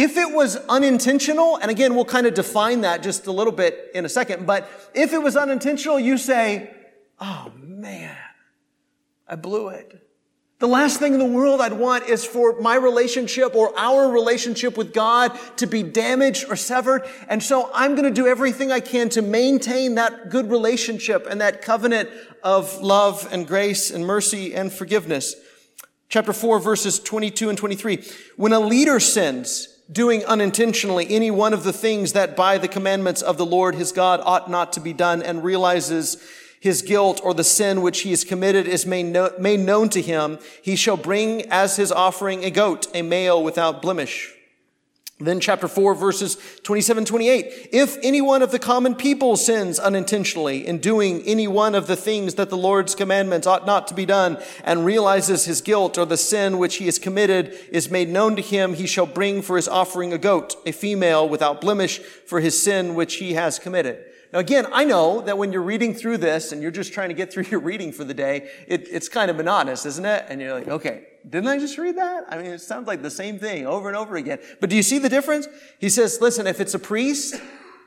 If 0.01 0.17
it 0.17 0.35
was 0.35 0.57
unintentional, 0.57 1.57
and 1.57 1.71
again, 1.71 1.95
we'll 1.95 2.07
kind 2.07 2.27
of 2.27 2.33
define 2.33 2.81
that 2.81 3.03
just 3.03 3.27
a 3.27 3.33
little 3.33 3.53
bit 3.53 3.91
in 3.95 4.07
a 4.07 4.09
second, 4.09 4.47
but 4.47 4.67
if 4.95 5.13
it 5.13 5.19
was 5.19 5.37
unintentional, 5.37 6.01
you 6.01 6.17
say, 6.17 6.71
oh 7.21 7.53
man, 7.59 8.17
I 9.29 9.37
blew 9.37 9.69
it. 9.69 10.09
The 10.59 10.69
last 10.69 11.01
thing 11.01 11.13
in 11.13 11.19
the 11.19 11.27
world 11.27 11.61
I'd 11.61 11.75
want 11.75 12.09
is 12.09 12.25
for 12.25 12.59
my 12.63 12.77
relationship 12.77 13.55
or 13.55 13.79
our 13.79 14.11
relationship 14.11 14.79
with 14.79 14.95
God 14.95 15.39
to 15.59 15.67
be 15.67 15.83
damaged 15.83 16.47
or 16.49 16.57
severed. 16.57 17.07
And 17.29 17.43
so 17.43 17.71
I'm 17.75 17.95
going 17.95 18.09
to 18.09 18.11
do 18.11 18.27
everything 18.27 18.73
I 18.73 18.81
can 18.81 19.11
to 19.11 19.21
maintain 19.21 19.97
that 19.97 20.31
good 20.31 20.51
relationship 20.51 21.27
and 21.29 21.43
that 21.43 21.61
covenant 21.61 22.09
of 22.43 22.81
love 22.81 23.29
and 23.31 23.47
grace 23.47 23.91
and 23.91 24.07
mercy 24.07 24.55
and 24.55 24.73
forgiveness. 24.73 25.35
Chapter 26.09 26.33
4 26.33 26.59
verses 26.59 26.99
22 26.99 27.51
and 27.51 27.59
23. 27.59 28.03
When 28.39 28.55
a 28.55 28.61
leader 28.61 28.99
sins, 28.99 29.70
doing 29.91 30.25
unintentionally 30.25 31.07
any 31.11 31.31
one 31.31 31.53
of 31.53 31.65
the 31.65 31.73
things 31.73 32.13
that 32.13 32.37
by 32.37 32.59
the 32.59 32.69
commandments 32.69 33.23
of 33.23 33.37
the 33.37 33.47
Lord 33.47 33.75
his 33.75 33.93
God 33.93 34.21
ought 34.23 34.51
not 34.51 34.73
to 34.75 34.81
be 34.81 34.93
done 34.93 35.23
and 35.23 35.43
realizes 35.43 36.23
his 36.61 36.83
guilt 36.83 37.21
or 37.25 37.35
the 37.35 37.43
sin 37.43 37.81
which 37.81 38.03
he 38.03 38.11
has 38.11 38.23
committed 38.23 38.69
is 38.69 38.85
made, 38.85 39.07
known 39.07 39.89
to 39.89 40.03
him, 40.03 40.39
he 40.63 40.77
shall 40.77 40.97
bring 40.97 41.43
as 41.51 41.77
his 41.77 41.91
offering 41.91 42.45
a 42.45 42.51
goat, 42.51 42.87
a 42.95 43.03
male 43.03 43.43
without 43.43 43.81
blemish. 43.81 44.35
Then 45.21 45.39
chapter 45.39 45.69
4 45.69 45.95
verses 45.95 46.39
27, 46.63 47.05
28. 47.05 47.69
If 47.73 47.99
any 48.03 48.23
one 48.23 48.41
of 48.41 48.53
the 48.53 48.59
common 48.59 48.95
people 48.95 49.37
sins 49.37 49.79
unintentionally 49.79 50.67
in 50.67 50.79
doing 50.79 51.23
any 51.27 51.47
one 51.47 51.75
of 51.75 51.87
the 51.87 51.97
things 51.97 52.37
that 52.37 52.49
the 52.49 52.57
Lord's 52.57 52.95
commandments 52.95 53.47
ought 53.47 53.67
not 53.67 53.87
to 53.89 53.95
be 53.95 54.07
done 54.07 54.39
and 54.65 54.87
realizes 54.87 55.45
his 55.45 55.61
guilt 55.61 55.99
or 55.99 56.07
the 56.07 56.17
sin 56.17 56.59
which 56.59 56.77
he 56.77 56.87
has 56.87 56.99
committed 56.99 57.55
is 57.71 57.91
made 57.91 58.09
known 58.09 58.35
to 58.37 58.43
him, 58.43 58.75
he 58.75 58.87
shall 58.87 59.07
bring 59.07 59.43
for 59.43 59.57
his 59.57 59.69
offering 59.69 60.13
a 60.15 60.19
goat, 60.19 60.57
a 60.65 60.73
female 60.73 61.29
without 61.29 61.61
blemish 61.61 61.99
for 61.99 62.41
his 62.41 62.61
sin 62.61 62.95
which 62.95 63.17
he 63.17 63.35
has 63.35 63.59
committed. 63.59 64.10
Now 64.33 64.39
again, 64.39 64.67
I 64.73 64.85
know 64.85 65.21
that 65.23 65.37
when 65.37 65.53
you're 65.53 65.63
reading 65.63 65.93
through 65.93 66.19
this 66.19 66.53
and 66.53 66.63
you're 66.63 66.71
just 66.71 66.93
trying 66.93 67.09
to 67.09 67.15
get 67.15 67.33
through 67.33 67.45
your 67.45 67.61
reading 67.61 67.93
for 67.93 68.05
the 68.05 68.15
day, 68.15 68.49
it, 68.69 68.87
it's 68.89 69.09
kind 69.09 69.31
of 69.31 69.37
monotonous, 69.37 69.85
isn't 69.87 70.05
it? 70.05 70.27
And 70.29 70.41
you're 70.41 70.55
like, 70.55 70.69
okay, 70.69 71.07
didn't 71.29 71.49
I 71.49 71.59
just 71.59 71.77
read 71.79 71.97
that? 71.97 72.25
I 72.29 72.37
mean, 72.37 72.47
it 72.47 72.61
sounds 72.61 72.87
like 72.87 73.03
the 73.03 73.11
same 73.11 73.39
thing 73.39 73.67
over 73.67 73.89
and 73.89 73.97
over 73.97 74.17
again. 74.17 74.39
But 74.61 74.71
do 74.71 74.77
you 74.77 74.83
see 74.83 74.99
the 74.99 75.09
difference? 75.09 75.49
He 75.79 75.89
says, 75.89 76.21
listen, 76.21 76.47
if 76.47 76.61
it's 76.61 76.75
a 76.75 76.79
priest 76.79 77.41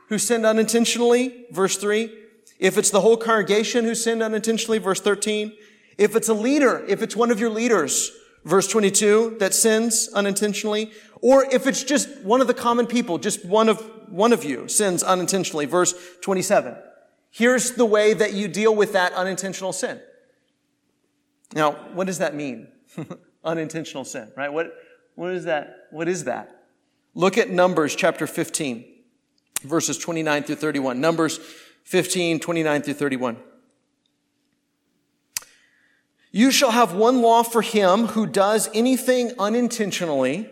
who 0.08 0.18
sinned 0.18 0.44
unintentionally, 0.44 1.46
verse 1.50 1.76
3, 1.78 2.12
if 2.58 2.78
it's 2.78 2.90
the 2.90 3.00
whole 3.00 3.16
congregation 3.16 3.84
who 3.84 3.94
sinned 3.94 4.22
unintentionally, 4.22 4.78
verse 4.78 5.00
13, 5.00 5.56
if 5.98 6.14
it's 6.14 6.28
a 6.28 6.34
leader, 6.34 6.84
if 6.86 7.02
it's 7.02 7.16
one 7.16 7.30
of 7.30 7.40
your 7.40 7.50
leaders, 7.50 8.12
verse 8.44 8.68
22, 8.68 9.36
that 9.40 9.54
sins 9.54 10.08
unintentionally, 10.14 10.92
or 11.20 11.44
if 11.50 11.66
it's 11.66 11.82
just 11.82 12.08
one 12.20 12.40
of 12.40 12.46
the 12.46 12.54
common 12.54 12.86
people, 12.86 13.18
just 13.18 13.44
one 13.44 13.68
of, 13.68 13.80
one 14.08 14.32
of 14.32 14.44
you 14.44 14.68
sins 14.68 15.02
unintentionally, 15.02 15.66
verse 15.66 15.94
27. 16.20 16.76
Here's 17.30 17.72
the 17.72 17.84
way 17.84 18.14
that 18.14 18.34
you 18.34 18.46
deal 18.46 18.74
with 18.74 18.92
that 18.92 19.12
unintentional 19.14 19.72
sin. 19.72 20.00
Now, 21.54 21.72
what 21.94 22.06
does 22.06 22.18
that 22.18 22.34
mean? 22.34 22.68
unintentional 23.44 24.04
sin, 24.04 24.30
right? 24.36 24.52
What, 24.52 24.74
what 25.14 25.32
is 25.32 25.44
that? 25.44 25.88
What 25.90 26.08
is 26.08 26.24
that? 26.24 26.64
Look 27.14 27.38
at 27.38 27.50
Numbers 27.50 27.94
chapter 27.94 28.26
15, 28.26 28.84
verses 29.62 29.98
29 29.98 30.42
through 30.44 30.56
31. 30.56 31.00
Numbers 31.00 31.38
15, 31.84 32.40
29 32.40 32.82
through 32.82 32.94
31. 32.94 33.36
You 36.36 36.50
shall 36.50 36.72
have 36.72 36.92
one 36.92 37.22
law 37.22 37.44
for 37.44 37.62
him 37.62 38.06
who 38.08 38.26
does 38.26 38.68
anything 38.74 39.30
unintentionally, 39.38 40.50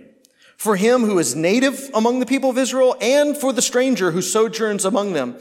for 0.56 0.76
him 0.76 1.00
who 1.00 1.18
is 1.18 1.34
native 1.34 1.90
among 1.92 2.20
the 2.20 2.26
people 2.26 2.50
of 2.50 2.56
Israel, 2.56 2.94
and 3.00 3.36
for 3.36 3.52
the 3.52 3.62
stranger 3.62 4.12
who 4.12 4.22
sojourns 4.22 4.84
among 4.84 5.12
them. 5.12 5.40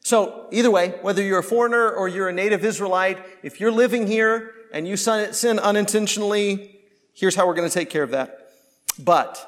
So 0.00 0.48
either 0.50 0.70
way, 0.70 0.94
whether 1.02 1.22
you're 1.22 1.40
a 1.40 1.42
foreigner 1.42 1.90
or 1.90 2.08
you're 2.08 2.30
a 2.30 2.32
native 2.32 2.64
Israelite, 2.64 3.18
if 3.42 3.60
you're 3.60 3.70
living 3.70 4.06
here 4.06 4.54
and 4.72 4.88
you 4.88 4.96
sin 4.96 5.58
unintentionally, 5.58 6.80
here's 7.12 7.34
how 7.34 7.46
we're 7.46 7.52
going 7.52 7.68
to 7.68 7.74
take 7.74 7.90
care 7.90 8.02
of 8.02 8.12
that. 8.12 8.48
But 8.98 9.46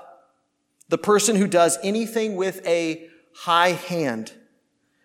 the 0.91 0.99
person 0.99 1.37
who 1.37 1.47
does 1.47 1.79
anything 1.83 2.37
with 2.37 2.61
a 2.67 3.09
high 3.35 3.73
hand, 3.73 4.35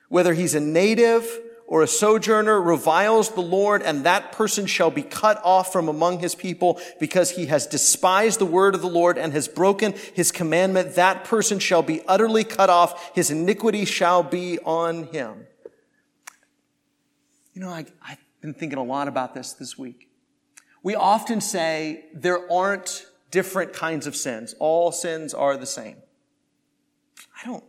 whether 0.10 0.34
he's 0.34 0.54
a 0.54 0.60
native 0.60 1.26
or 1.70 1.84
a 1.84 1.88
sojourner 1.88 2.60
reviles 2.60 3.30
the 3.30 3.42
Lord, 3.42 3.84
and 3.84 4.04
that 4.04 4.32
person 4.32 4.66
shall 4.66 4.90
be 4.90 5.04
cut 5.04 5.40
off 5.44 5.72
from 5.72 5.88
among 5.88 6.18
his 6.18 6.34
people 6.34 6.82
because 7.00 7.30
he 7.30 7.46
has 7.46 7.68
despised 7.68 8.40
the 8.40 8.46
word 8.46 8.74
of 8.74 8.82
the 8.82 8.90
Lord 8.90 9.20
and 9.20 9.32
has 9.34 9.48
broken 9.48 9.94
his 10.16 10.32
commandment. 10.32 10.96
That 10.96 11.26
person 11.26 11.60
shall 11.60 11.84
be 11.84 12.02
utterly 12.08 12.44
cut 12.44 12.72
off. 12.72 13.14
His 13.14 13.30
iniquity 13.30 13.86
shall 13.86 14.24
be 14.24 14.58
on 14.66 15.04
him. 15.14 15.46
You 17.54 17.62
know, 17.62 17.70
I, 17.70 17.86
I've 18.04 18.18
been 18.42 18.56
thinking 18.56 18.80
a 18.80 18.84
lot 18.84 19.08
about 19.08 19.36
this 19.36 19.54
this 19.54 19.78
week. 19.78 20.10
We 20.82 20.96
often 20.96 21.40
say 21.40 22.06
there 22.16 22.52
aren't 22.52 23.06
different 23.30 23.74
kinds 23.74 24.08
of 24.08 24.16
sins. 24.16 24.56
All 24.58 24.92
sins 24.92 25.36
are 25.36 25.56
the 25.56 25.68
same. 25.68 25.98
I 27.40 27.46
don't, 27.46 27.64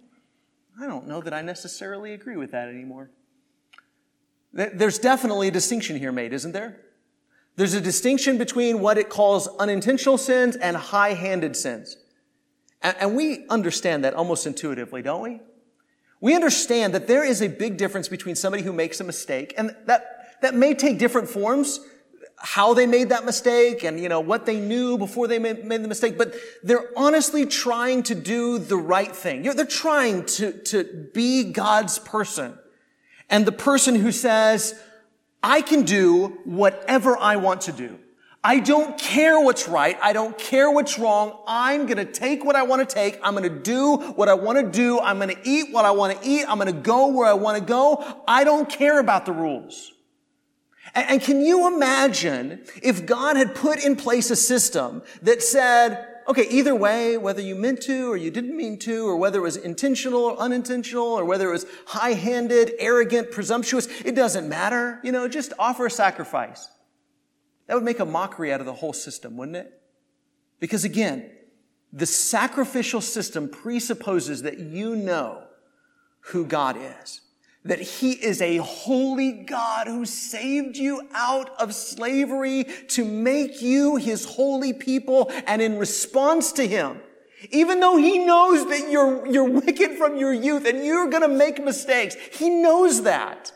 I 0.80 0.86
don't 0.86 1.06
know 1.06 1.20
that 1.20 1.34
I 1.34 1.42
necessarily 1.42 2.14
agree 2.14 2.38
with 2.38 2.52
that 2.52 2.68
anymore. 2.68 3.10
There's 4.52 4.98
definitely 4.98 5.48
a 5.48 5.52
distinction 5.52 5.96
here 5.96 6.12
made, 6.12 6.32
isn't 6.32 6.52
there? 6.52 6.80
There's 7.56 7.74
a 7.74 7.80
distinction 7.80 8.38
between 8.38 8.80
what 8.80 8.98
it 8.98 9.08
calls 9.08 9.48
unintentional 9.58 10.18
sins 10.18 10.56
and 10.56 10.76
high-handed 10.76 11.56
sins. 11.56 11.96
And 12.82 13.14
we 13.14 13.46
understand 13.48 14.04
that 14.04 14.14
almost 14.14 14.46
intuitively, 14.46 15.02
don't 15.02 15.22
we? 15.22 15.40
We 16.20 16.34
understand 16.34 16.94
that 16.94 17.06
there 17.06 17.24
is 17.24 17.42
a 17.42 17.48
big 17.48 17.76
difference 17.76 18.08
between 18.08 18.34
somebody 18.34 18.62
who 18.62 18.72
makes 18.72 19.00
a 19.00 19.04
mistake, 19.04 19.54
and 19.56 19.74
that, 19.86 20.38
that 20.42 20.54
may 20.54 20.74
take 20.74 20.98
different 20.98 21.28
forms, 21.28 21.80
how 22.38 22.72
they 22.72 22.86
made 22.86 23.10
that 23.10 23.26
mistake 23.26 23.84
and, 23.84 24.00
you 24.00 24.08
know, 24.08 24.20
what 24.20 24.46
they 24.46 24.58
knew 24.58 24.96
before 24.96 25.28
they 25.28 25.38
made, 25.38 25.62
the 25.68 25.88
mistake, 25.88 26.16
but 26.16 26.34
they're 26.62 26.88
honestly 26.96 27.44
trying 27.44 28.02
to 28.04 28.14
do 28.14 28.58
the 28.58 28.76
right 28.76 29.14
thing. 29.14 29.44
You 29.44 29.50
know, 29.50 29.54
they're 29.54 29.66
trying 29.66 30.24
to, 30.24 30.52
to 30.52 30.84
be 31.12 31.52
God's 31.52 31.98
person. 31.98 32.58
And 33.30 33.46
the 33.46 33.52
person 33.52 33.94
who 33.94 34.12
says, 34.12 34.78
I 35.42 35.62
can 35.62 35.82
do 35.82 36.38
whatever 36.44 37.16
I 37.16 37.36
want 37.36 37.62
to 37.62 37.72
do. 37.72 37.98
I 38.42 38.58
don't 38.58 38.98
care 38.98 39.38
what's 39.38 39.68
right. 39.68 39.98
I 40.02 40.14
don't 40.14 40.36
care 40.38 40.70
what's 40.70 40.98
wrong. 40.98 41.38
I'm 41.46 41.84
going 41.84 41.98
to 41.98 42.10
take 42.10 42.42
what 42.42 42.56
I 42.56 42.62
want 42.62 42.86
to 42.86 42.94
take. 42.94 43.18
I'm 43.22 43.34
going 43.34 43.48
to 43.48 43.60
do 43.60 43.96
what 43.96 44.30
I 44.30 44.34
want 44.34 44.58
to 44.58 44.70
do. 44.70 44.98
I'm 44.98 45.18
going 45.18 45.28
to 45.28 45.38
eat 45.44 45.72
what 45.72 45.84
I 45.84 45.90
want 45.90 46.20
to 46.20 46.28
eat. 46.28 46.46
I'm 46.48 46.58
going 46.58 46.74
to 46.74 46.80
go 46.80 47.08
where 47.08 47.28
I 47.28 47.34
want 47.34 47.58
to 47.58 47.64
go. 47.64 48.22
I 48.26 48.44
don't 48.44 48.68
care 48.68 48.98
about 48.98 49.26
the 49.26 49.32
rules. 49.32 49.92
And, 50.94 51.20
can 51.20 51.42
you 51.42 51.72
imagine 51.72 52.64
if 52.82 53.06
God 53.06 53.36
had 53.36 53.54
put 53.54 53.84
in 53.84 53.94
place 53.94 54.30
a 54.30 54.36
system 54.36 55.02
that 55.22 55.42
said, 55.42 56.06
okay, 56.28 56.46
either 56.50 56.74
way, 56.74 57.16
whether 57.16 57.40
you 57.40 57.54
meant 57.54 57.80
to 57.82 58.10
or 58.10 58.16
you 58.16 58.30
didn't 58.30 58.56
mean 58.56 58.78
to, 58.80 59.06
or 59.06 59.16
whether 59.16 59.38
it 59.38 59.42
was 59.42 59.56
intentional 59.56 60.20
or 60.20 60.38
unintentional, 60.38 61.06
or 61.06 61.24
whether 61.24 61.48
it 61.48 61.52
was 61.52 61.66
high-handed, 61.86 62.72
arrogant, 62.78 63.30
presumptuous, 63.30 63.86
it 64.04 64.14
doesn't 64.14 64.48
matter. 64.48 65.00
You 65.02 65.12
know, 65.12 65.28
just 65.28 65.52
offer 65.58 65.86
a 65.86 65.90
sacrifice. 65.90 66.68
That 67.66 67.74
would 67.74 67.84
make 67.84 68.00
a 68.00 68.04
mockery 68.04 68.52
out 68.52 68.60
of 68.60 68.66
the 68.66 68.74
whole 68.74 68.92
system, 68.92 69.36
wouldn't 69.36 69.56
it? 69.56 69.80
Because 70.58 70.84
again, 70.84 71.30
the 71.92 72.06
sacrificial 72.06 73.00
system 73.00 73.48
presupposes 73.48 74.42
that 74.42 74.58
you 74.58 74.96
know 74.96 75.44
who 76.20 76.44
God 76.44 76.76
is 76.76 77.20
that 77.64 77.80
he 77.80 78.12
is 78.12 78.40
a 78.40 78.56
holy 78.58 79.32
God 79.32 79.86
who 79.86 80.06
saved 80.06 80.76
you 80.76 81.06
out 81.12 81.50
of 81.60 81.74
slavery 81.74 82.64
to 82.88 83.04
make 83.04 83.60
you 83.60 83.96
his 83.96 84.24
holy 84.24 84.72
people. 84.72 85.30
And 85.46 85.60
in 85.60 85.78
response 85.78 86.52
to 86.52 86.66
him, 86.66 87.00
even 87.50 87.80
though 87.80 87.96
he 87.96 88.18
knows 88.18 88.66
that 88.68 88.90
you're, 88.90 89.26
you're 89.26 89.50
wicked 89.50 89.92
from 89.92 90.16
your 90.16 90.32
youth 90.32 90.66
and 90.66 90.84
you're 90.84 91.08
going 91.10 91.22
to 91.22 91.28
make 91.28 91.62
mistakes, 91.62 92.16
he 92.32 92.48
knows 92.48 93.02
that. 93.02 93.52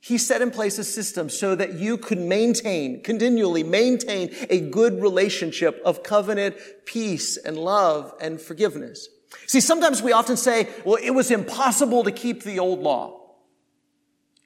He 0.00 0.18
set 0.18 0.40
in 0.40 0.50
place 0.50 0.78
a 0.78 0.84
system 0.84 1.28
so 1.28 1.54
that 1.56 1.74
you 1.74 1.98
could 1.98 2.20
maintain, 2.20 3.02
continually 3.02 3.64
maintain 3.64 4.32
a 4.48 4.60
good 4.60 5.02
relationship 5.02 5.80
of 5.84 6.02
covenant, 6.02 6.56
peace, 6.84 7.36
and 7.36 7.58
love 7.58 8.14
and 8.20 8.40
forgiveness. 8.40 9.08
See, 9.46 9.60
sometimes 9.60 10.02
we 10.02 10.12
often 10.12 10.36
say, 10.36 10.68
well, 10.84 10.98
it 11.02 11.10
was 11.10 11.30
impossible 11.30 12.04
to 12.04 12.12
keep 12.12 12.42
the 12.42 12.58
old 12.58 12.80
law. 12.80 13.20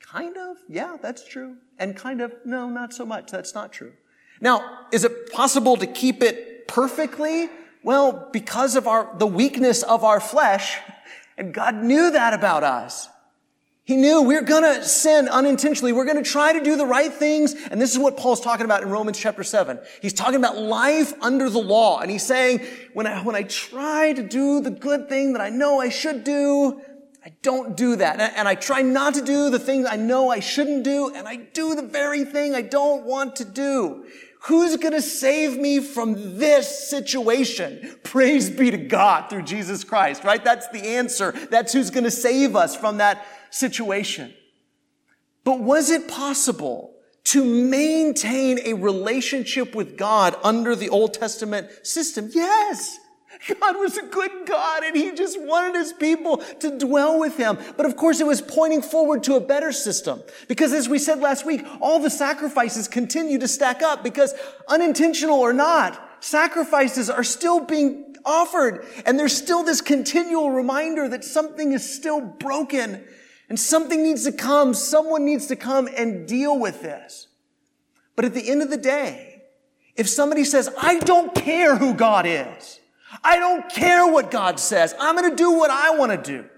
Kind 0.00 0.36
of, 0.36 0.56
yeah, 0.68 0.96
that's 1.00 1.26
true. 1.26 1.56
And 1.78 1.96
kind 1.96 2.20
of, 2.20 2.34
no, 2.44 2.68
not 2.68 2.92
so 2.92 3.06
much. 3.06 3.30
That's 3.30 3.54
not 3.54 3.72
true. 3.72 3.92
Now, 4.40 4.86
is 4.92 5.04
it 5.04 5.32
possible 5.32 5.76
to 5.76 5.86
keep 5.86 6.22
it 6.22 6.66
perfectly? 6.66 7.48
Well, 7.82 8.28
because 8.32 8.76
of 8.76 8.86
our, 8.86 9.14
the 9.18 9.26
weakness 9.26 9.82
of 9.82 10.04
our 10.04 10.20
flesh, 10.20 10.78
and 11.38 11.54
God 11.54 11.76
knew 11.76 12.10
that 12.10 12.34
about 12.34 12.64
us. 12.64 13.08
He 13.90 13.96
knew 13.96 14.22
we're 14.22 14.42
gonna 14.42 14.84
sin 14.84 15.28
unintentionally. 15.28 15.92
We're 15.92 16.04
gonna 16.04 16.22
try 16.22 16.52
to 16.52 16.62
do 16.62 16.76
the 16.76 16.86
right 16.86 17.12
things. 17.12 17.56
And 17.72 17.80
this 17.80 17.90
is 17.90 17.98
what 17.98 18.16
Paul's 18.16 18.40
talking 18.40 18.64
about 18.64 18.84
in 18.84 18.88
Romans 18.88 19.18
chapter 19.18 19.42
7. 19.42 19.80
He's 20.00 20.12
talking 20.12 20.36
about 20.36 20.56
life 20.56 21.12
under 21.20 21.50
the 21.50 21.58
law. 21.58 21.98
And 21.98 22.08
he's 22.08 22.24
saying, 22.24 22.64
when 22.92 23.08
I, 23.08 23.20
when 23.24 23.34
I 23.34 23.42
try 23.42 24.12
to 24.12 24.22
do 24.22 24.60
the 24.60 24.70
good 24.70 25.08
thing 25.08 25.32
that 25.32 25.42
I 25.42 25.48
know 25.48 25.80
I 25.80 25.88
should 25.88 26.22
do, 26.22 26.80
I 27.26 27.32
don't 27.42 27.76
do 27.76 27.96
that. 27.96 28.12
And 28.12 28.22
I, 28.22 28.26
and 28.26 28.46
I 28.46 28.54
try 28.54 28.82
not 28.82 29.14
to 29.14 29.22
do 29.22 29.50
the 29.50 29.58
things 29.58 29.88
I 29.90 29.96
know 29.96 30.30
I 30.30 30.38
shouldn't 30.38 30.84
do, 30.84 31.12
and 31.12 31.26
I 31.26 31.34
do 31.34 31.74
the 31.74 31.82
very 31.82 32.24
thing 32.24 32.54
I 32.54 32.62
don't 32.62 33.04
want 33.04 33.34
to 33.36 33.44
do. 33.44 34.06
Who's 34.44 34.76
going 34.76 34.94
to 34.94 35.02
save 35.02 35.58
me 35.58 35.80
from 35.80 36.38
this 36.38 36.88
situation? 36.88 37.98
Praise 38.04 38.48
be 38.50 38.70
to 38.70 38.78
God 38.78 39.28
through 39.28 39.42
Jesus 39.42 39.82
Christ, 39.82 40.22
right? 40.22 40.42
That's 40.42 40.68
the 40.68 40.96
answer. 40.96 41.32
That's 41.50 41.72
who's 41.72 41.90
going 41.90 42.04
to 42.04 42.10
save 42.10 42.54
us 42.54 42.74
from 42.76 42.98
that 42.98 43.26
situation. 43.50 44.32
But 45.44 45.60
was 45.60 45.90
it 45.90 46.08
possible 46.08 46.94
to 47.24 47.44
maintain 47.44 48.58
a 48.64 48.74
relationship 48.74 49.74
with 49.74 49.96
God 49.96 50.36
under 50.42 50.74
the 50.74 50.88
Old 50.88 51.14
Testament 51.14 51.68
system? 51.82 52.30
Yes. 52.32 52.98
God 53.48 53.78
was 53.78 53.96
a 53.96 54.02
good 54.02 54.30
God 54.46 54.82
and 54.84 54.94
he 54.94 55.12
just 55.12 55.40
wanted 55.40 55.74
his 55.74 55.92
people 55.92 56.38
to 56.38 56.78
dwell 56.78 57.18
with 57.18 57.36
him. 57.36 57.58
But 57.76 57.86
of 57.86 57.96
course 57.96 58.20
it 58.20 58.26
was 58.26 58.42
pointing 58.42 58.82
forward 58.82 59.22
to 59.24 59.36
a 59.36 59.40
better 59.40 59.72
system. 59.72 60.22
Because 60.46 60.72
as 60.72 60.88
we 60.88 60.98
said 60.98 61.20
last 61.20 61.46
week, 61.46 61.64
all 61.80 62.00
the 62.00 62.10
sacrifices 62.10 62.86
continue 62.86 63.38
to 63.38 63.48
stack 63.48 63.82
up 63.82 64.02
because 64.02 64.34
unintentional 64.68 65.38
or 65.38 65.52
not, 65.52 66.00
sacrifices 66.20 67.08
are 67.08 67.24
still 67.24 67.60
being 67.60 68.16
offered. 68.26 68.84
And 69.06 69.18
there's 69.18 69.36
still 69.36 69.62
this 69.62 69.80
continual 69.80 70.50
reminder 70.50 71.08
that 71.08 71.24
something 71.24 71.72
is 71.72 71.90
still 71.90 72.20
broken 72.20 73.04
and 73.50 73.60
something 73.60 74.02
needs 74.02 74.24
to 74.24 74.32
come. 74.32 74.72
Someone 74.72 75.26
needs 75.26 75.48
to 75.48 75.56
come 75.56 75.88
and 75.94 76.26
deal 76.26 76.58
with 76.58 76.80
this. 76.80 77.26
But 78.16 78.24
at 78.24 78.32
the 78.32 78.48
end 78.48 78.62
of 78.62 78.70
the 78.70 78.78
day, 78.78 79.42
if 79.96 80.08
somebody 80.08 80.44
says, 80.44 80.70
I 80.80 81.00
don't 81.00 81.34
care 81.34 81.76
who 81.76 81.92
God 81.92 82.24
is, 82.26 82.80
I 83.24 83.36
don't 83.38 83.68
care 83.68 84.06
what 84.06 84.30
God 84.30 84.60
says. 84.60 84.94
I'm 84.98 85.16
going 85.16 85.28
to 85.28 85.36
do 85.36 85.50
what 85.50 85.70
I 85.70 85.96
want 85.96 86.12
to 86.12 86.16
do. 86.16 86.48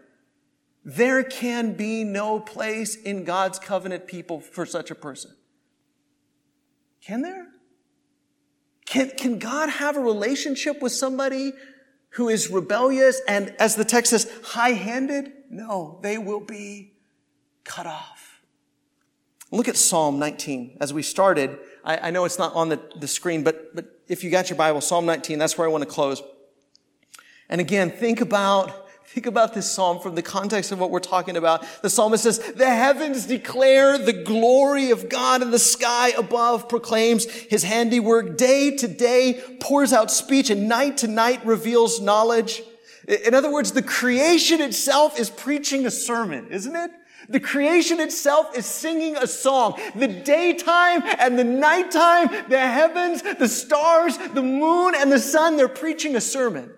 There 0.84 1.22
can 1.24 1.72
be 1.72 2.04
no 2.04 2.38
place 2.38 2.94
in 2.94 3.24
God's 3.24 3.58
covenant 3.58 4.06
people 4.06 4.40
for 4.40 4.66
such 4.66 4.90
a 4.90 4.94
person. 4.94 5.32
Can 7.00 7.22
there? 7.22 7.46
Can, 8.84 9.10
can 9.10 9.38
God 9.38 9.70
have 9.70 9.96
a 9.96 10.00
relationship 10.00 10.82
with 10.82 10.92
somebody 10.92 11.52
who 12.12 12.28
is 12.28 12.50
rebellious 12.50 13.20
and, 13.26 13.54
as 13.58 13.74
the 13.74 13.84
text 13.84 14.10
says, 14.10 14.30
high 14.44 14.72
handed? 14.72 15.32
No, 15.50 15.98
they 16.02 16.18
will 16.18 16.40
be 16.40 16.92
cut 17.64 17.86
off. 17.86 18.40
Look 19.50 19.68
at 19.68 19.76
Psalm 19.76 20.18
19. 20.18 20.78
As 20.80 20.92
we 20.92 21.02
started, 21.02 21.58
I, 21.84 22.08
I 22.08 22.10
know 22.10 22.24
it's 22.24 22.38
not 22.38 22.54
on 22.54 22.68
the, 22.68 22.80
the 22.96 23.08
screen, 23.08 23.42
but, 23.44 23.74
but 23.74 24.00
if 24.08 24.24
you 24.24 24.30
got 24.30 24.48
your 24.48 24.56
Bible, 24.56 24.80
Psalm 24.80 25.06
19, 25.06 25.38
that's 25.38 25.56
where 25.56 25.66
I 25.66 25.70
want 25.70 25.84
to 25.84 25.90
close. 25.90 26.22
And 27.48 27.60
again, 27.60 27.90
think 27.90 28.20
about, 28.20 28.81
think 29.12 29.26
about 29.26 29.52
this 29.52 29.70
psalm 29.70 30.00
from 30.00 30.14
the 30.14 30.22
context 30.22 30.72
of 30.72 30.78
what 30.78 30.90
we're 30.90 30.98
talking 30.98 31.36
about. 31.36 31.66
The 31.82 31.90
psalmist 31.90 32.22
says, 32.22 32.38
the 32.38 32.70
heavens 32.70 33.26
declare 33.26 33.98
the 33.98 34.14
glory 34.14 34.90
of 34.90 35.10
God 35.10 35.42
and 35.42 35.52
the 35.52 35.58
sky 35.58 36.14
above 36.16 36.66
proclaims 36.66 37.26
his 37.26 37.62
handiwork. 37.62 38.38
Day 38.38 38.74
to 38.74 38.88
day 38.88 39.42
pours 39.60 39.92
out 39.92 40.10
speech 40.10 40.48
and 40.48 40.66
night 40.66 40.96
to 40.98 41.08
night 41.08 41.44
reveals 41.44 42.00
knowledge. 42.00 42.62
In 43.06 43.34
other 43.34 43.52
words, 43.52 43.72
the 43.72 43.82
creation 43.82 44.62
itself 44.62 45.20
is 45.20 45.28
preaching 45.28 45.84
a 45.84 45.90
sermon, 45.90 46.46
isn't 46.48 46.74
it? 46.74 46.90
The 47.28 47.40
creation 47.40 48.00
itself 48.00 48.56
is 48.56 48.64
singing 48.64 49.16
a 49.18 49.26
song. 49.26 49.78
The 49.94 50.08
daytime 50.08 51.02
and 51.18 51.38
the 51.38 51.44
nighttime, 51.44 52.30
the 52.48 52.58
heavens, 52.58 53.20
the 53.20 53.48
stars, 53.48 54.16
the 54.16 54.42
moon 54.42 54.94
and 54.96 55.12
the 55.12 55.18
sun, 55.18 55.58
they're 55.58 55.68
preaching 55.68 56.16
a 56.16 56.20
sermon 56.20 56.72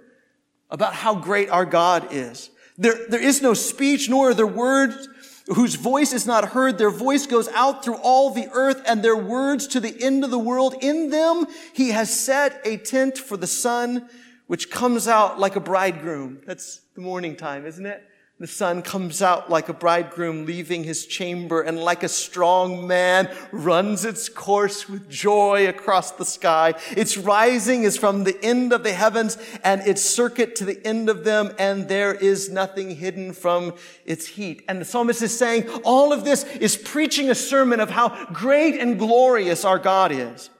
about 0.70 0.94
how 0.94 1.14
great 1.14 1.50
our 1.50 1.64
God 1.64 2.08
is. 2.10 2.50
There, 2.76 3.06
there 3.08 3.22
is 3.22 3.42
no 3.42 3.54
speech, 3.54 4.08
nor 4.08 4.30
are 4.30 4.34
there 4.34 4.46
words 4.46 5.08
whose 5.46 5.74
voice 5.74 6.12
is 6.12 6.26
not 6.26 6.50
heard. 6.50 6.78
Their 6.78 6.90
voice 6.90 7.26
goes 7.26 7.48
out 7.48 7.84
through 7.84 7.96
all 7.96 8.30
the 8.30 8.48
earth 8.52 8.82
and 8.86 9.02
their 9.02 9.16
words 9.16 9.66
to 9.68 9.80
the 9.80 9.94
end 10.02 10.24
of 10.24 10.30
the 10.30 10.38
world. 10.38 10.74
In 10.80 11.10
them, 11.10 11.46
he 11.72 11.90
has 11.90 12.08
set 12.08 12.60
a 12.64 12.78
tent 12.78 13.18
for 13.18 13.36
the 13.36 13.46
sun, 13.46 14.08
which 14.46 14.70
comes 14.70 15.06
out 15.06 15.38
like 15.38 15.56
a 15.56 15.60
bridegroom. 15.60 16.40
That's 16.46 16.80
the 16.94 17.02
morning 17.02 17.36
time, 17.36 17.66
isn't 17.66 17.84
it? 17.86 18.02
The 18.40 18.48
sun 18.48 18.82
comes 18.82 19.22
out 19.22 19.48
like 19.48 19.68
a 19.68 19.72
bridegroom 19.72 20.44
leaving 20.44 20.82
his 20.82 21.06
chamber 21.06 21.62
and 21.62 21.78
like 21.78 22.02
a 22.02 22.08
strong 22.08 22.84
man 22.84 23.32
runs 23.52 24.04
its 24.04 24.28
course 24.28 24.88
with 24.88 25.08
joy 25.08 25.68
across 25.68 26.10
the 26.10 26.24
sky. 26.24 26.74
Its 26.96 27.16
rising 27.16 27.84
is 27.84 27.96
from 27.96 28.24
the 28.24 28.36
end 28.44 28.72
of 28.72 28.82
the 28.82 28.92
heavens 28.92 29.38
and 29.62 29.82
its 29.82 30.02
circuit 30.02 30.56
to 30.56 30.64
the 30.64 30.84
end 30.84 31.08
of 31.08 31.22
them 31.22 31.54
and 31.60 31.88
there 31.88 32.12
is 32.12 32.50
nothing 32.50 32.96
hidden 32.96 33.32
from 33.32 33.72
its 34.04 34.26
heat. 34.26 34.64
And 34.68 34.80
the 34.80 34.84
psalmist 34.84 35.22
is 35.22 35.36
saying 35.38 35.68
all 35.84 36.12
of 36.12 36.24
this 36.24 36.42
is 36.56 36.76
preaching 36.76 37.30
a 37.30 37.36
sermon 37.36 37.78
of 37.78 37.90
how 37.90 38.32
great 38.32 38.80
and 38.80 38.98
glorious 38.98 39.64
our 39.64 39.78
God 39.78 40.10
is. 40.10 40.50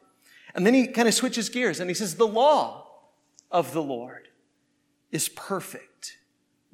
And 0.55 0.65
then 0.65 0.75
he 0.75 0.87
kind 0.87 1.09
of 1.09 1.15
switches 1.15 1.49
gears 1.49 1.81
and 1.81 1.91
he 1.91 1.95
says 1.95 2.15
the 2.15 2.27
law 2.27 2.87
of 3.51 3.73
the 3.73 3.83
Lord 3.83 4.29
is 5.11 5.29
perfect 5.29 6.19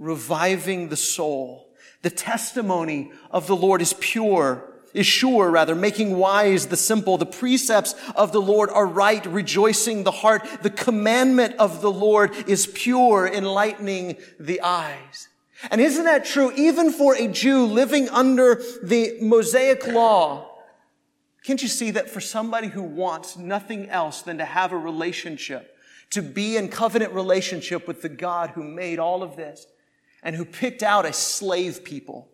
reviving 0.01 0.89
the 0.89 0.97
soul. 0.97 1.69
The 2.03 2.11
testimony 2.11 3.13
of 3.31 3.47
the 3.47 3.55
Lord 3.55 3.83
is 3.83 3.93
pure, 4.01 4.73
is 4.95 5.07
sure 5.07 5.51
rather, 5.51 5.75
making 5.75 6.17
wise 6.17 6.67
the 6.67 6.77
simple. 6.77 7.19
The 7.19 7.27
precepts 7.27 7.95
of 8.17 8.33
the 8.33 8.41
Lord 8.41 8.71
are 8.71 8.87
right, 8.87 9.25
rejoicing 9.27 10.03
the 10.03 10.11
heart. 10.11 10.49
The 10.63 10.71
commandment 10.71 11.57
of 11.59 11.83
the 11.83 11.93
Lord 11.93 12.35
is 12.49 12.67
pure, 12.67 13.29
enlightening 13.29 14.17
the 14.41 14.63
eyes. 14.63 15.29
And 15.71 15.81
isn't 15.81 16.05
that 16.05 16.25
true 16.25 16.51
even 16.57 16.91
for 16.91 17.15
a 17.15 17.29
Jew 17.29 17.67
living 17.67 18.09
under 18.09 18.63
the 18.83 19.19
Mosaic 19.21 19.87
law? 19.87 20.49
Can't 21.45 21.61
you 21.61 21.69
see 21.69 21.91
that 21.91 22.09
for 22.09 22.21
somebody 22.21 22.69
who 22.69 22.83
wants 22.83 23.37
nothing 23.37 23.91
else 23.91 24.23
than 24.23 24.39
to 24.39 24.47
have 24.47 24.73
a 24.73 24.79
relationship, 24.79 25.77
to 26.11 26.23
be 26.23 26.57
in 26.57 26.69
covenant 26.69 27.13
relationship 27.13 27.87
with 27.87 28.01
the 28.01 28.09
God 28.09 28.51
who 28.51 28.65
made 28.65 28.99
all 28.99 29.23
of 29.23 29.37
this, 29.37 29.67
and 30.23 30.37
who 30.37 30.45
picked 30.45 30.83
out 30.83 31.07
a 31.07 31.13
slave 31.13 31.85
people 31.85 32.31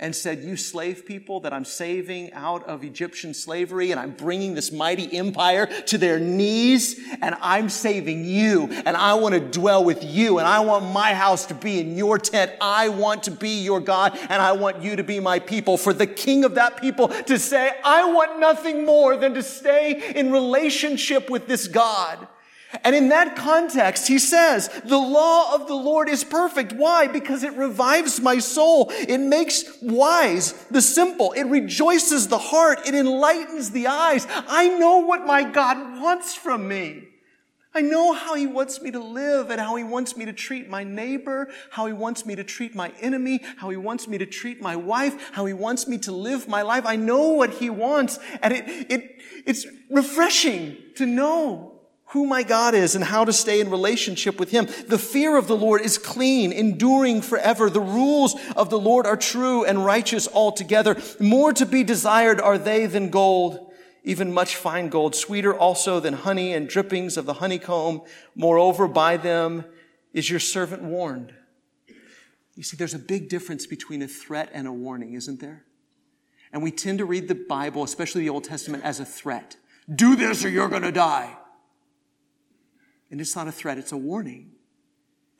and 0.00 0.16
said, 0.16 0.42
You 0.42 0.56
slave 0.56 1.04
people 1.06 1.40
that 1.40 1.52
I'm 1.52 1.64
saving 1.64 2.32
out 2.32 2.64
of 2.64 2.82
Egyptian 2.82 3.34
slavery, 3.34 3.90
and 3.90 4.00
I'm 4.00 4.12
bringing 4.12 4.54
this 4.54 4.72
mighty 4.72 5.16
empire 5.16 5.66
to 5.66 5.98
their 5.98 6.18
knees, 6.18 6.98
and 7.20 7.36
I'm 7.40 7.68
saving 7.68 8.24
you, 8.24 8.68
and 8.70 8.96
I 8.96 9.14
want 9.14 9.34
to 9.34 9.40
dwell 9.40 9.84
with 9.84 10.02
you, 10.02 10.38
and 10.38 10.48
I 10.48 10.60
want 10.60 10.86
my 10.86 11.14
house 11.14 11.46
to 11.46 11.54
be 11.54 11.78
in 11.78 11.96
your 11.96 12.18
tent. 12.18 12.52
I 12.60 12.88
want 12.88 13.24
to 13.24 13.30
be 13.30 13.60
your 13.62 13.80
God, 13.80 14.18
and 14.30 14.42
I 14.42 14.52
want 14.52 14.82
you 14.82 14.96
to 14.96 15.04
be 15.04 15.20
my 15.20 15.38
people. 15.38 15.76
For 15.76 15.92
the 15.92 16.06
king 16.06 16.44
of 16.44 16.54
that 16.54 16.80
people 16.80 17.08
to 17.08 17.38
say, 17.38 17.72
I 17.84 18.10
want 18.10 18.40
nothing 18.40 18.86
more 18.86 19.16
than 19.16 19.34
to 19.34 19.42
stay 19.42 20.14
in 20.16 20.32
relationship 20.32 21.28
with 21.28 21.46
this 21.46 21.68
God. 21.68 22.26
And 22.84 22.94
in 22.94 23.08
that 23.08 23.34
context, 23.34 24.06
he 24.06 24.18
says, 24.18 24.68
the 24.84 24.98
law 24.98 25.54
of 25.54 25.66
the 25.66 25.74
Lord 25.74 26.08
is 26.08 26.22
perfect. 26.22 26.72
Why? 26.72 27.08
Because 27.08 27.42
it 27.42 27.52
revives 27.54 28.20
my 28.20 28.38
soul. 28.38 28.90
It 28.90 29.18
makes 29.18 29.64
wise 29.82 30.52
the 30.70 30.80
simple. 30.80 31.32
It 31.32 31.44
rejoices 31.44 32.28
the 32.28 32.38
heart. 32.38 32.86
It 32.86 32.94
enlightens 32.94 33.72
the 33.72 33.88
eyes. 33.88 34.26
I 34.30 34.68
know 34.68 34.98
what 34.98 35.26
my 35.26 35.42
God 35.42 36.00
wants 36.00 36.34
from 36.34 36.68
me. 36.68 37.08
I 37.72 37.82
know 37.82 38.12
how 38.12 38.34
he 38.34 38.46
wants 38.46 38.80
me 38.82 38.90
to 38.90 38.98
live 38.98 39.50
and 39.50 39.60
how 39.60 39.76
he 39.76 39.84
wants 39.84 40.16
me 40.16 40.24
to 40.24 40.32
treat 40.32 40.68
my 40.68 40.82
neighbor, 40.82 41.48
how 41.70 41.86
he 41.86 41.92
wants 41.92 42.26
me 42.26 42.34
to 42.34 42.42
treat 42.42 42.74
my 42.74 42.92
enemy, 43.00 43.40
how 43.58 43.70
he 43.70 43.76
wants 43.76 44.08
me 44.08 44.18
to 44.18 44.26
treat 44.26 44.60
my 44.60 44.74
wife, 44.74 45.30
how 45.32 45.44
he 45.44 45.52
wants 45.52 45.86
me 45.86 45.96
to 45.98 46.12
live 46.12 46.48
my 46.48 46.62
life. 46.62 46.84
I 46.84 46.96
know 46.96 47.28
what 47.28 47.50
he 47.50 47.70
wants 47.70 48.18
and 48.42 48.52
it, 48.52 48.64
it, 48.90 49.22
it's 49.46 49.66
refreshing 49.88 50.78
to 50.96 51.06
know 51.06 51.69
who 52.10 52.26
my 52.26 52.42
God 52.42 52.74
is 52.74 52.94
and 52.94 53.04
how 53.04 53.24
to 53.24 53.32
stay 53.32 53.60
in 53.60 53.70
relationship 53.70 54.38
with 54.38 54.50
him. 54.50 54.66
The 54.88 54.98
fear 54.98 55.36
of 55.36 55.46
the 55.46 55.56
Lord 55.56 55.80
is 55.80 55.98
clean, 55.98 56.52
enduring 56.52 57.22
forever. 57.22 57.70
The 57.70 57.80
rules 57.80 58.34
of 58.56 58.70
the 58.70 58.78
Lord 58.78 59.06
are 59.06 59.16
true 59.16 59.64
and 59.64 59.84
righteous 59.84 60.28
altogether. 60.28 60.96
More 61.18 61.52
to 61.52 61.66
be 61.66 61.84
desired 61.84 62.40
are 62.40 62.58
they 62.58 62.86
than 62.86 63.10
gold 63.10 63.66
even 64.02 64.32
much 64.32 64.56
fine 64.56 64.88
gold, 64.88 65.14
sweeter 65.14 65.54
also 65.54 66.00
than 66.00 66.14
honey 66.14 66.54
and 66.54 66.68
drippings 66.68 67.16
of 67.16 67.26
the 67.26 67.34
honeycomb. 67.34 68.02
Moreover, 68.34 68.88
by 68.88 69.16
them 69.16 69.64
is 70.12 70.30
your 70.30 70.40
servant 70.40 70.82
warned. 70.82 71.34
You 72.56 72.62
see, 72.62 72.76
there's 72.76 72.94
a 72.94 72.98
big 72.98 73.28
difference 73.28 73.66
between 73.66 74.02
a 74.02 74.08
threat 74.08 74.50
and 74.52 74.66
a 74.66 74.72
warning, 74.72 75.14
isn't 75.14 75.40
there? 75.40 75.64
And 76.52 76.62
we 76.62 76.70
tend 76.70 76.98
to 76.98 77.04
read 77.04 77.28
the 77.28 77.34
Bible, 77.34 77.84
especially 77.84 78.22
the 78.22 78.30
Old 78.30 78.44
Testament, 78.44 78.84
as 78.84 79.00
a 79.00 79.04
threat. 79.04 79.56
Do 79.92 80.16
this 80.16 80.44
or 80.44 80.48
you're 80.48 80.68
going 80.68 80.82
to 80.82 80.92
die. 80.92 81.36
And 83.10 83.20
it's 83.20 83.34
not 83.34 83.48
a 83.48 83.52
threat, 83.52 83.78
it's 83.78 83.92
a 83.92 83.96
warning. 83.96 84.52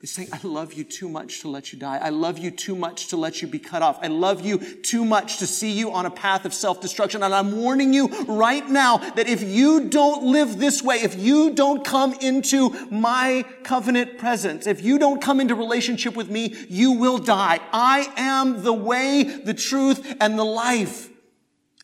He's 0.01 0.11
saying, 0.11 0.29
I 0.33 0.39
love 0.41 0.73
you 0.73 0.83
too 0.83 1.07
much 1.07 1.41
to 1.41 1.47
let 1.47 1.71
you 1.71 1.77
die. 1.77 1.99
I 2.01 2.09
love 2.09 2.39
you 2.39 2.49
too 2.49 2.75
much 2.75 3.09
to 3.09 3.17
let 3.17 3.43
you 3.43 3.47
be 3.47 3.59
cut 3.59 3.83
off. 3.83 3.99
I 4.01 4.07
love 4.07 4.43
you 4.43 4.57
too 4.57 5.05
much 5.05 5.37
to 5.37 5.45
see 5.45 5.71
you 5.71 5.91
on 5.91 6.07
a 6.07 6.09
path 6.09 6.43
of 6.43 6.55
self-destruction. 6.55 7.21
And 7.21 7.35
I'm 7.35 7.55
warning 7.55 7.93
you 7.93 8.07
right 8.25 8.67
now 8.67 8.97
that 8.97 9.29
if 9.29 9.43
you 9.43 9.89
don't 9.89 10.23
live 10.23 10.57
this 10.57 10.81
way, 10.81 10.95
if 10.95 11.19
you 11.19 11.53
don't 11.53 11.85
come 11.85 12.15
into 12.15 12.71
my 12.89 13.45
covenant 13.61 14.17
presence, 14.17 14.65
if 14.65 14.83
you 14.83 14.97
don't 14.97 15.21
come 15.21 15.39
into 15.39 15.53
relationship 15.53 16.15
with 16.15 16.31
me, 16.31 16.55
you 16.67 16.93
will 16.93 17.19
die. 17.19 17.59
I 17.71 18.11
am 18.17 18.63
the 18.63 18.73
way, 18.73 19.21
the 19.21 19.53
truth, 19.53 20.15
and 20.19 20.37
the 20.37 20.43
life. 20.43 21.11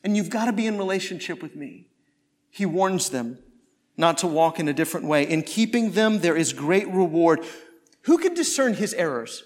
And 0.04 0.18
you've 0.18 0.32
got 0.32 0.46
to 0.46 0.54
be 0.54 0.66
in 0.66 0.80
relationship 0.80 1.44
with 1.44 1.56
me. 1.56 1.86
He 2.50 2.66
warns 2.66 3.12
them 3.12 3.38
not 3.98 4.20
to 4.20 4.28
walk 4.28 4.60
in 4.60 4.68
a 4.68 4.74
different 4.74 5.08
way. 5.08 5.28
In 5.28 5.42
keeping 5.42 5.92
them, 5.92 6.20
there 6.20 6.38
is 6.38 6.54
great 6.54 6.88
reward. 6.88 7.44
Who 8.04 8.20
can 8.20 8.36
discern 8.36 8.76
his 8.76 8.94
errors? 8.94 9.44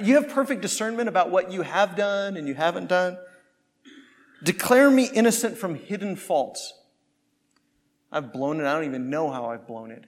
You 0.00 0.16
have 0.16 0.28
perfect 0.28 0.60
discernment 0.60 1.08
about 1.08 1.30
what 1.30 1.50
you 1.50 1.62
have 1.62 1.96
done 1.96 2.36
and 2.36 2.46
you 2.46 2.54
haven't 2.54 2.88
done. 2.88 3.18
Declare 4.42 4.90
me 4.90 5.08
innocent 5.12 5.56
from 5.56 5.76
hidden 5.76 6.16
faults. 6.16 6.74
I've 8.10 8.32
blown 8.32 8.60
it. 8.60 8.66
I 8.66 8.74
don't 8.74 8.84
even 8.84 9.08
know 9.08 9.30
how 9.30 9.46
I've 9.46 9.66
blown 9.66 9.90
it. 9.90 10.04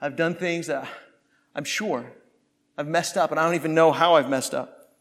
I've 0.00 0.16
done 0.16 0.34
things 0.34 0.68
that 0.68 0.88
I'm 1.54 1.64
sure 1.64 2.12
I've 2.76 2.86
messed 2.86 3.16
up 3.16 3.30
and 3.30 3.38
I 3.38 3.44
don't 3.44 3.56
even 3.56 3.74
know 3.74 3.92
how 3.92 4.14
I've 4.14 4.30
messed 4.30 4.54
up. 4.54 4.94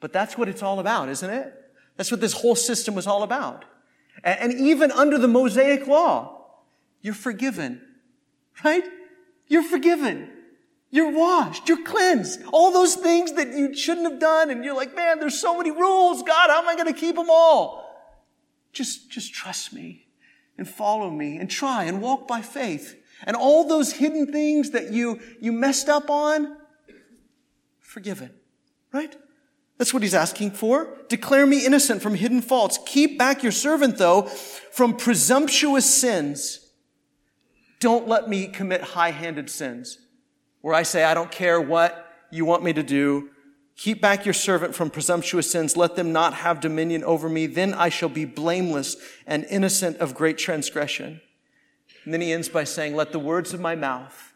But 0.00 0.12
that's 0.12 0.36
what 0.36 0.48
it's 0.48 0.62
all 0.62 0.80
about, 0.80 1.08
isn't 1.08 1.30
it? 1.30 1.54
That's 1.96 2.10
what 2.10 2.20
this 2.20 2.32
whole 2.32 2.56
system 2.56 2.94
was 2.94 3.06
all 3.06 3.22
about. 3.22 3.64
And 4.24 4.54
even 4.54 4.90
under 4.90 5.18
the 5.18 5.28
Mosaic 5.28 5.86
law, 5.86 6.46
you're 7.02 7.12
forgiven, 7.12 7.82
right? 8.64 8.84
You're 9.46 9.62
forgiven. 9.62 10.30
You're 10.90 11.12
washed. 11.12 11.68
You're 11.68 11.82
cleansed. 11.82 12.42
All 12.50 12.72
those 12.72 12.94
things 12.94 13.32
that 13.32 13.48
you 13.48 13.74
shouldn't 13.74 14.10
have 14.10 14.20
done. 14.20 14.48
And 14.48 14.64
you're 14.64 14.76
like, 14.76 14.96
man, 14.96 15.18
there's 15.18 15.38
so 15.38 15.58
many 15.58 15.70
rules. 15.70 16.22
God, 16.22 16.48
how 16.48 16.62
am 16.62 16.68
I 16.68 16.74
going 16.74 16.92
to 16.92 16.98
keep 16.98 17.16
them 17.16 17.28
all? 17.28 17.84
Just, 18.72 19.10
just 19.10 19.34
trust 19.34 19.72
me 19.74 20.06
and 20.56 20.66
follow 20.66 21.10
me 21.10 21.36
and 21.36 21.50
try 21.50 21.84
and 21.84 22.00
walk 22.00 22.26
by 22.26 22.40
faith. 22.40 22.96
And 23.24 23.36
all 23.36 23.68
those 23.68 23.92
hidden 23.92 24.32
things 24.32 24.70
that 24.70 24.90
you, 24.90 25.20
you 25.40 25.52
messed 25.52 25.88
up 25.88 26.08
on, 26.08 26.56
forgiven. 27.80 28.30
Right? 28.92 29.14
That's 29.78 29.92
what 29.92 30.02
he's 30.02 30.14
asking 30.14 30.52
for. 30.52 30.98
Declare 31.08 31.46
me 31.46 31.66
innocent 31.66 32.00
from 32.00 32.14
hidden 32.14 32.42
faults. 32.42 32.78
Keep 32.86 33.18
back 33.18 33.42
your 33.42 33.52
servant, 33.52 33.98
though, 33.98 34.22
from 34.22 34.96
presumptuous 34.96 35.92
sins 35.92 36.60
don't 37.84 38.08
let 38.08 38.30
me 38.30 38.46
commit 38.46 38.80
high 38.80 39.10
handed 39.10 39.50
sins 39.50 39.98
where 40.62 40.74
I 40.74 40.84
say, 40.84 41.04
I 41.04 41.12
don't 41.12 41.30
care 41.30 41.60
what 41.60 42.10
you 42.30 42.46
want 42.46 42.64
me 42.64 42.72
to 42.72 42.82
do. 42.82 43.28
Keep 43.76 44.00
back 44.00 44.24
your 44.24 44.32
servant 44.32 44.74
from 44.74 44.88
presumptuous 44.88 45.50
sins. 45.50 45.76
Let 45.76 45.94
them 45.94 46.10
not 46.10 46.32
have 46.32 46.60
dominion 46.60 47.04
over 47.04 47.28
me. 47.28 47.46
Then 47.46 47.74
I 47.74 47.90
shall 47.90 48.08
be 48.08 48.24
blameless 48.24 48.96
and 49.26 49.44
innocent 49.50 49.98
of 49.98 50.14
great 50.14 50.38
transgression. 50.38 51.20
And 52.04 52.14
then 52.14 52.22
he 52.22 52.32
ends 52.32 52.48
by 52.48 52.64
saying, 52.64 52.96
Let 52.96 53.12
the 53.12 53.18
words 53.18 53.52
of 53.52 53.60
my 53.60 53.74
mouth 53.74 54.32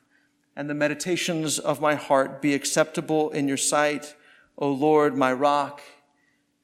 and 0.55 0.68
the 0.68 0.74
meditations 0.74 1.59
of 1.59 1.81
my 1.81 1.94
heart 1.94 2.42
be 2.42 2.53
acceptable 2.53 3.31
in 3.31 3.48
your 3.48 3.57
sight, 3.57 4.14
O 4.59 4.71
Lord, 4.71 5.16
my 5.16 5.33
rock 5.33 5.81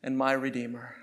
and 0.02 0.18
my 0.18 0.33
redeemer. 0.33 0.96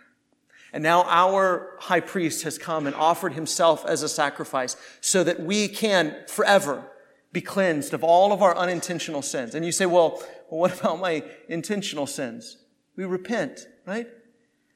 And 0.74 0.84
now 0.84 1.04
our 1.04 1.76
high 1.80 2.00
priest 2.02 2.44
has 2.44 2.58
come 2.58 2.86
and 2.86 2.96
offered 2.96 3.34
himself 3.34 3.86
as 3.86 4.04
a 4.04 4.10
sacrifice 4.10 4.76
so 5.00 5.24
that 5.24 5.40
we 5.40 5.68
can 5.68 6.16
forever 6.28 6.86
be 7.34 7.42
cleansed 7.42 7.94
of 7.94 8.04
all 8.04 8.34
of 8.34 8.42
our 8.42 8.56
unintentional 8.56 9.22
sins. 9.22 9.56
And 9.56 9.66
you 9.66 9.72
say, 9.72 9.86
well, 9.86 10.22
what 10.50 10.78
about 10.80 11.00
my 11.00 11.24
intentional 11.48 12.06
sins? 12.06 12.58
We 12.96 13.06
repent, 13.06 13.68
right? 13.86 14.08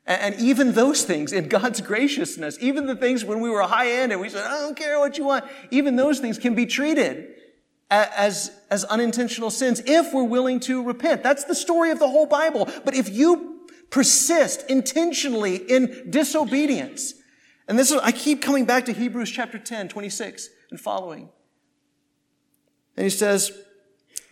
And 0.06 0.36
even 0.36 0.74
those 0.74 1.04
things 1.04 1.34
in 1.34 1.50
God's 1.50 1.82
graciousness, 1.82 2.58
even 2.62 2.86
the 2.86 2.96
things 2.96 3.26
when 3.26 3.42
we 3.42 3.50
were 3.50 3.62
high 3.64 3.92
end 3.92 4.12
and 4.12 4.22
we 4.22 4.30
said, 4.30 4.46
I 4.46 4.60
don't 4.62 4.78
care 4.78 5.00
what 5.00 5.18
you 5.18 5.26
want, 5.26 5.46
even 5.72 5.96
those 5.96 6.20
things 6.20 6.38
can 6.38 6.56
be 6.56 6.66
treated 6.66 7.35
as, 7.90 8.52
as 8.70 8.84
unintentional 8.86 9.52
sins 9.52 9.82
if 9.86 10.14
we're 10.14 10.24
willing 10.24 10.60
to 10.62 10.84
repent. 10.84 11.24
That's 11.24 11.44
the 11.44 11.56
story 11.56 11.92
of 11.92 12.00
the 12.00 12.08
whole 12.08 12.26
Bible. 12.26 12.68
But 12.84 12.96
if 12.96 13.10
you 13.10 13.56
persist 13.90 14.70
intentionally 14.70 15.56
in 15.56 16.08
disobedience. 16.10 17.14
And 17.68 17.80
this 17.80 17.92
is, 17.92 18.00
I 18.02 18.12
keep 18.12 18.42
coming 18.42 18.66
back 18.66 18.86
to 18.86 18.94
Hebrews 18.94 19.32
chapter 19.32 19.58
10, 19.58 19.90
26 19.90 20.50
and 20.72 20.80
following. 20.80 21.30
And 22.98 23.04
he 23.04 23.10
says, 23.10 23.52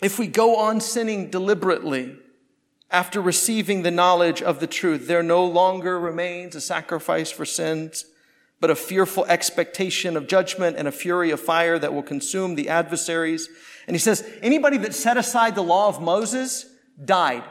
if 0.01 0.19
we 0.19 0.27
go 0.27 0.57
on 0.57 0.81
sinning 0.81 1.29
deliberately 1.29 2.17
after 2.91 3.21
receiving 3.21 3.83
the 3.83 3.91
knowledge 3.91 4.41
of 4.41 4.59
the 4.59 4.67
truth, 4.67 5.07
there 5.07 5.23
no 5.23 5.45
longer 5.45 5.99
remains 5.99 6.55
a 6.55 6.61
sacrifice 6.61 7.31
for 7.31 7.45
sins, 7.45 8.05
but 8.63 8.71
a 8.71 8.75
fearful 8.75 9.25
expectation 9.25 10.15
of 10.15 10.25
judgment 10.25 10.77
and 10.77 10.87
a 10.87 10.91
fury 10.93 11.31
of 11.31 11.41
fire 11.41 11.77
that 11.77 11.93
will 11.93 12.01
consume 12.01 12.55
the 12.55 12.69
adversaries. 12.69 13.49
And 13.87 13.93
he 13.93 13.99
says, 13.99 14.25
anybody 14.41 14.77
that 14.77 14.95
set 14.95 15.17
aside 15.17 15.53
the 15.53 15.61
law 15.61 15.89
of 15.89 16.01
Moses 16.01 16.65
died 17.03 17.43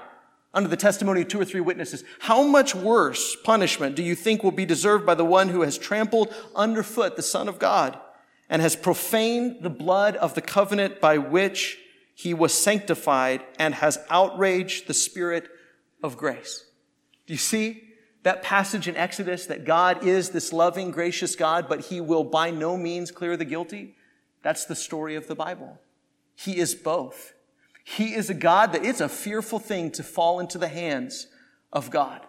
under 0.55 0.71
the 0.71 0.77
testimony 0.79 1.21
of 1.21 1.29
two 1.29 1.39
or 1.39 1.45
three 1.45 1.61
witnesses. 1.61 2.03
How 2.19 2.43
much 2.43 2.75
worse 2.75 3.37
punishment 3.45 3.95
do 3.95 4.03
you 4.03 4.15
think 4.15 4.43
will 4.43 4.53
be 4.53 4.65
deserved 4.65 5.05
by 5.05 5.15
the 5.15 5.23
one 5.23 5.51
who 5.51 5.61
has 5.61 5.77
trampled 5.77 6.35
underfoot 6.57 7.17
the 7.17 7.23
Son 7.23 7.47
of 7.47 7.59
God 7.59 8.01
and 8.49 8.63
has 8.63 8.75
profaned 8.75 9.59
the 9.61 9.69
blood 9.69 10.17
of 10.17 10.33
the 10.33 10.41
covenant 10.41 10.99
by 10.99 11.19
which 11.19 11.79
he 12.15 12.33
was 12.33 12.55
sanctified 12.55 13.43
and 13.59 13.75
has 13.75 13.99
outraged 14.09 14.87
the 14.87 14.95
Spirit 14.95 15.47
of 16.03 16.17
grace? 16.17 16.65
Do 17.27 17.35
you 17.35 17.39
see 17.39 17.82
that 18.23 18.43
passage 18.43 18.87
in 18.87 18.97
Exodus 18.97 19.47
that 19.47 19.65
God 19.65 20.05
is 20.05 20.31
this 20.31 20.53
loving, 20.53 20.91
gracious 20.91 21.35
God, 21.35 21.69
but 21.69 21.87
he 21.87 22.01
will 22.01 22.25
by 22.25 22.51
no 22.51 22.77
means 22.77 23.11
clear 23.11 23.37
the 23.37 23.45
guilty? 23.45 23.97
That's 24.43 24.65
the 24.65 24.77
story 24.77 25.15
of 25.15 25.27
the 25.27 25.35
Bible. 25.35 25.81
He 26.35 26.59
is 26.59 26.75
both. 26.75 27.35
He 27.85 28.15
is 28.15 28.31
a 28.31 28.35
God 28.35 28.73
that 28.73 28.85
it's 28.85 29.01
a 29.01 29.09
fearful 29.09 29.59
thing 29.59 29.91
to 29.93 30.03
fall 30.03 30.39
into 30.41 30.59
the 30.59 30.69
hands 30.69 31.27
of 31.73 31.91
God. 31.91 32.21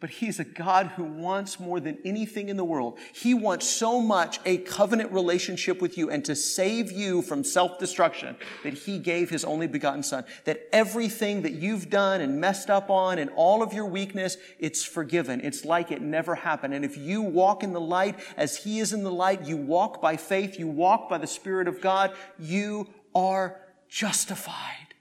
But 0.00 0.08
he's 0.08 0.40
a 0.40 0.44
God 0.44 0.86
who 0.96 1.04
wants 1.04 1.60
more 1.60 1.78
than 1.78 1.98
anything 2.06 2.48
in 2.48 2.56
the 2.56 2.64
world. 2.64 2.98
He 3.12 3.34
wants 3.34 3.68
so 3.68 4.00
much 4.00 4.40
a 4.46 4.56
covenant 4.56 5.12
relationship 5.12 5.82
with 5.82 5.98
you 5.98 6.08
and 6.08 6.24
to 6.24 6.34
save 6.34 6.90
you 6.90 7.20
from 7.20 7.44
self-destruction 7.44 8.36
that 8.62 8.72
he 8.72 8.98
gave 8.98 9.28
his 9.28 9.44
only 9.44 9.66
begotten 9.66 10.02
son. 10.02 10.24
That 10.46 10.66
everything 10.72 11.42
that 11.42 11.52
you've 11.52 11.90
done 11.90 12.22
and 12.22 12.40
messed 12.40 12.70
up 12.70 12.88
on 12.88 13.18
and 13.18 13.28
all 13.36 13.62
of 13.62 13.74
your 13.74 13.84
weakness, 13.84 14.38
it's 14.58 14.82
forgiven. 14.82 15.42
It's 15.42 15.66
like 15.66 15.92
it 15.92 16.00
never 16.00 16.34
happened. 16.34 16.72
And 16.72 16.82
if 16.82 16.96
you 16.96 17.20
walk 17.20 17.62
in 17.62 17.74
the 17.74 17.80
light 17.80 18.18
as 18.38 18.56
he 18.56 18.80
is 18.80 18.94
in 18.94 19.04
the 19.04 19.12
light, 19.12 19.44
you 19.44 19.58
walk 19.58 20.00
by 20.00 20.16
faith, 20.16 20.58
you 20.58 20.66
walk 20.66 21.10
by 21.10 21.18
the 21.18 21.26
Spirit 21.26 21.68
of 21.68 21.82
God, 21.82 22.16
you 22.38 22.88
are 23.14 23.60
justified. 23.90 24.94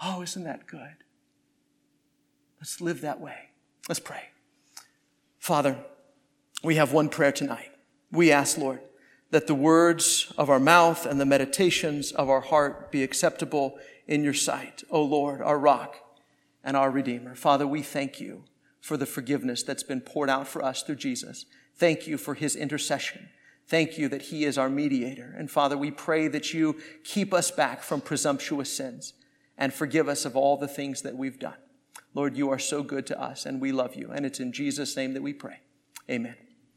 Oh, 0.00 0.22
isn't 0.22 0.44
that 0.44 0.68
good? 0.68 0.94
Let's 2.60 2.80
live 2.80 3.00
that 3.00 3.20
way. 3.20 3.45
Let's 3.88 4.00
pray. 4.00 4.30
Father, 5.38 5.78
we 6.62 6.76
have 6.76 6.92
one 6.92 7.08
prayer 7.08 7.32
tonight. 7.32 7.70
We 8.10 8.32
ask, 8.32 8.58
Lord, 8.58 8.80
that 9.30 9.46
the 9.46 9.54
words 9.54 10.32
of 10.38 10.50
our 10.50 10.60
mouth 10.60 11.06
and 11.06 11.20
the 11.20 11.26
meditations 11.26 12.12
of 12.12 12.28
our 12.28 12.40
heart 12.40 12.90
be 12.90 13.02
acceptable 13.02 13.78
in 14.06 14.24
your 14.24 14.34
sight, 14.34 14.82
O 14.90 15.02
Lord, 15.02 15.40
our 15.40 15.58
rock 15.58 15.96
and 16.64 16.76
our 16.76 16.90
redeemer. 16.90 17.34
Father, 17.34 17.66
we 17.66 17.82
thank 17.82 18.20
you 18.20 18.44
for 18.80 18.96
the 18.96 19.06
forgiveness 19.06 19.62
that's 19.62 19.82
been 19.82 20.00
poured 20.00 20.30
out 20.30 20.46
for 20.46 20.64
us 20.64 20.82
through 20.82 20.96
Jesus. 20.96 21.44
Thank 21.76 22.06
you 22.06 22.18
for 22.18 22.34
his 22.34 22.56
intercession. 22.56 23.28
Thank 23.68 23.98
you 23.98 24.08
that 24.08 24.22
He 24.22 24.44
is 24.44 24.58
our 24.58 24.70
mediator. 24.70 25.34
And 25.36 25.50
Father, 25.50 25.76
we 25.76 25.90
pray 25.90 26.28
that 26.28 26.54
you 26.54 26.76
keep 27.02 27.34
us 27.34 27.50
back 27.50 27.82
from 27.82 28.00
presumptuous 28.00 28.72
sins 28.72 29.14
and 29.58 29.74
forgive 29.74 30.08
us 30.08 30.24
of 30.24 30.36
all 30.36 30.56
the 30.56 30.68
things 30.68 31.02
that 31.02 31.16
we've 31.16 31.38
done. 31.38 31.56
Lord, 32.16 32.34
you 32.34 32.48
are 32.48 32.58
so 32.58 32.82
good 32.82 33.06
to 33.08 33.20
us 33.20 33.44
and 33.44 33.60
we 33.60 33.72
love 33.72 33.94
you. 33.94 34.10
And 34.10 34.24
it's 34.24 34.40
in 34.40 34.50
Jesus' 34.50 34.96
name 34.96 35.12
that 35.12 35.22
we 35.22 35.34
pray. 35.34 35.58
Amen. 36.10 36.34